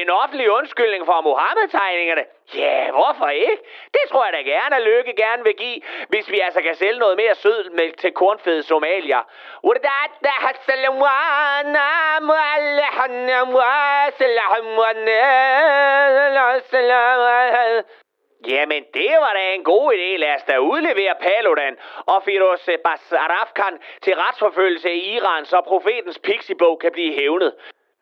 [0.00, 2.24] En offentlig undskyldning for Mohammed-tegningerne?
[2.54, 3.58] Ja, hvorfor ikke?
[3.92, 6.98] Det tror jeg da gerne, at Lykke gerne vil give, hvis vi altså kan sælge
[6.98, 9.22] noget mere sødmælk til kornfede somalier.
[18.48, 20.16] Jamen, det var da en god idé.
[20.16, 21.76] Lad os da udlevere Paludan
[22.06, 27.52] og Firoz Basarafkan til retsforfølgelse i Iran, så profetens pixibog kan blive hævnet.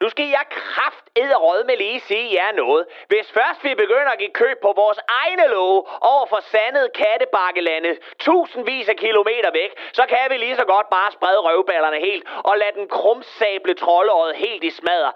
[0.00, 2.86] Nu skal jeg kraft råd med lige sige jer noget.
[3.08, 7.98] Hvis først vi begynder at give køb på vores egne love over for sandet kattebakkelandet
[8.18, 12.58] tusindvis af kilometer væk, så kan vi lige så godt bare sprede røvballerne helt og
[12.58, 15.12] lade den krumsable troldeøjet helt i smadre.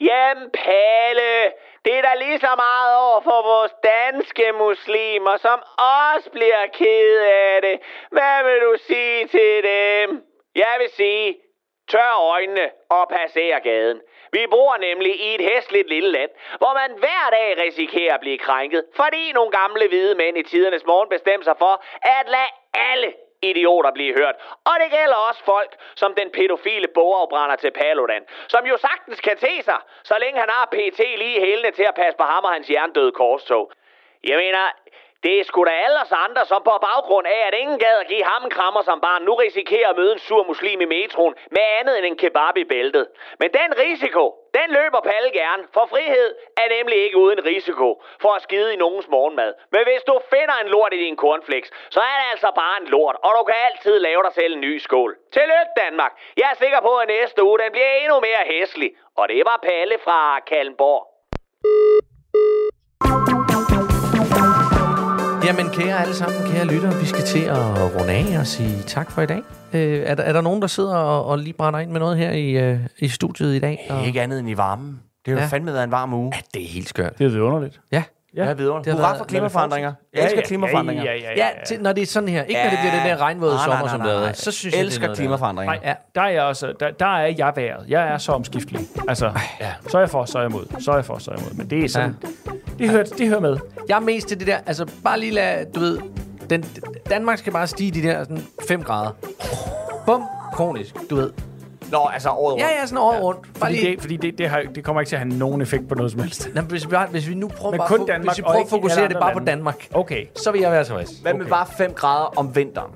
[0.00, 1.52] Jamen Palle,
[1.84, 5.62] det er da lige så meget over for vores danske muslimer, som
[6.12, 7.80] også bliver ked af det.
[8.10, 10.08] Hvad vil du sige til dem?
[10.54, 11.36] Jeg vil sige,
[11.92, 14.00] tør øjnene og passer gaden.
[14.32, 18.38] Vi bor nemlig i et hæsligt lille land, hvor man hver dag risikerer at blive
[18.38, 21.84] krænket, fordi nogle gamle hvide mænd i tidernes morgen bestemmer sig for
[22.18, 23.12] at lade alle
[23.42, 24.36] idioter blive hørt.
[24.64, 29.36] Og det gælder også folk, som den pædofile bogafbrænder til Paludan, som jo sagtens kan
[29.36, 32.52] te sig, så længe han har PT lige hælene til at passe på ham og
[32.52, 33.72] hans jerndøde korstog.
[34.24, 34.58] Jeg mener,
[35.24, 38.08] det er sgu da alle os andre, som på baggrund af, at ingen gad at
[38.12, 41.34] give ham en krammer som barn, nu risikerer at møde en sur muslim i metroen
[41.50, 43.06] med andet end en kebab i bæltet.
[43.40, 44.24] Men den risiko,
[44.58, 48.76] den løber Palle gerne, for frihed er nemlig ikke uden risiko for at skide i
[48.76, 49.52] nogens morgenmad.
[49.74, 52.88] Men hvis du finder en lort i din cornflakes, så er det altså bare en
[52.94, 55.16] lort, og du kan altid lave dig selv en ny skål.
[55.32, 56.12] Tillykke Danmark!
[56.36, 58.90] Jeg er sikker på, at næste uge den bliver endnu mere hæslig.
[59.16, 61.02] Og det var Palle fra Kalmborg.
[65.44, 67.56] Jamen, kære alle sammen, kære lyttere, vi skal til at
[68.00, 69.42] runde af og sige tak for i dag.
[69.72, 72.16] Øh, er, der, er der nogen, der sidder og, og lige brænder ind med noget
[72.18, 73.86] her i, øh, i studiet i dag?
[73.90, 74.06] Og...
[74.06, 75.00] Ikke andet end i varmen.
[75.26, 75.46] Det har jo Ja.
[75.46, 76.32] fandme været en varm uge.
[76.34, 77.18] Ja, det er helt skørt.
[77.18, 77.80] Det er vidunderligt.
[77.92, 78.02] Ja.
[78.36, 78.54] Ja, ja.
[78.54, 79.92] Det har Hurra været- for klimaforandringer.
[80.14, 81.04] Jeg elsker klimaforandringer.
[81.04, 82.42] Ja, ja, ja, Ja, til, når det er sådan her.
[82.42, 84.20] Ikke når det bliver den der regnvåde Nej, nej, sommer, nej, som nej, det har
[84.20, 84.26] nej.
[84.26, 84.36] været.
[84.36, 85.74] Så synes jeg, det er elsker klimaforandringer.
[85.74, 87.84] Nej, ja, der er jeg også, der, der er jeg været.
[87.88, 88.80] Jeg er så omskiftelig.
[89.08, 89.72] Altså, ja.
[89.88, 90.64] så er jeg for, så er jeg imod.
[90.80, 91.54] Så er jeg for, så er jeg imod.
[91.56, 92.16] Men det er sådan,
[92.46, 92.50] ja.
[92.78, 93.56] det, hører, det hører med.
[93.88, 95.98] Jeg er mest til det der, altså bare lige lad, du ved,
[96.50, 96.64] den,
[97.10, 99.10] Danmark skal bare stige de der sådan 5 grader.
[100.06, 100.22] Bum,
[100.52, 101.30] kronisk, du ved.
[101.92, 103.40] Nå, altså året Ja, ja, sådan året rundt.
[103.42, 105.60] Bare Fordi, lige, det, fordi det, det, har, det kommer ikke til at have nogen
[105.62, 106.48] effekt på noget som helst.
[106.54, 108.70] Nå, hvis, vi, hvis vi nu prøver, Men bare, kun Danmark hvis vi prøver at
[108.70, 109.50] fokusere det bare på lande.
[109.50, 110.26] Danmark, Okay.
[110.36, 111.10] så vil jeg være tilfreds.
[111.22, 112.90] Hvad med bare 5 grader om vinteren?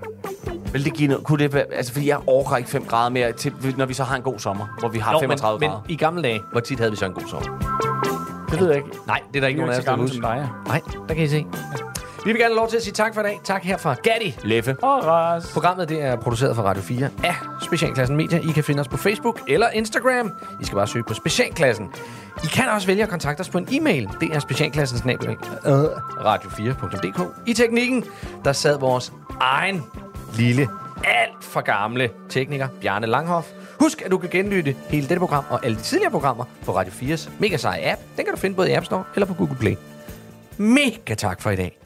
[0.72, 1.24] Vil det give noget?
[1.24, 4.04] Kunne det være, altså, fordi jeg overgår ikke 5 grader mere, til, når vi så
[4.04, 5.82] har en god sommer, hvor vi har Nå, 35 men, grader.
[5.86, 7.76] men i gamle dage, hvor tit havde vi så en god sommer?
[8.50, 8.88] Det ved jeg ikke.
[9.06, 10.62] Nej, det er der ikke er nogen af ikke os, der er.
[10.66, 11.46] Nej, der kan I se.
[12.26, 13.40] Vi vil gerne have lov til at sige tak for i dag.
[13.44, 14.76] Tak her fra Gatti Leffe.
[14.82, 15.52] Og Ras.
[15.52, 18.38] Programmet det er produceret for Radio 4 af Specialklassen Media.
[18.38, 20.32] I kan finde os på Facebook eller Instagram.
[20.60, 21.90] I skal bare søge på Specialklassen.
[22.44, 24.08] I kan også vælge at kontakte os på en e-mail.
[24.20, 27.20] Det er specialklassens radio4.dk.
[27.46, 28.04] I teknikken,
[28.44, 29.84] der sad vores egen
[30.34, 30.68] lille,
[31.04, 33.48] alt for gamle tekniker, Bjarne Langhoff.
[33.80, 36.92] Husk, at du kan genlytte hele dette program og alle de tidligere programmer på Radio
[36.92, 38.00] 4's mega seje app.
[38.16, 39.76] Den kan du finde både i App Store eller på Google Play.
[40.56, 41.85] Mega tak for i dag.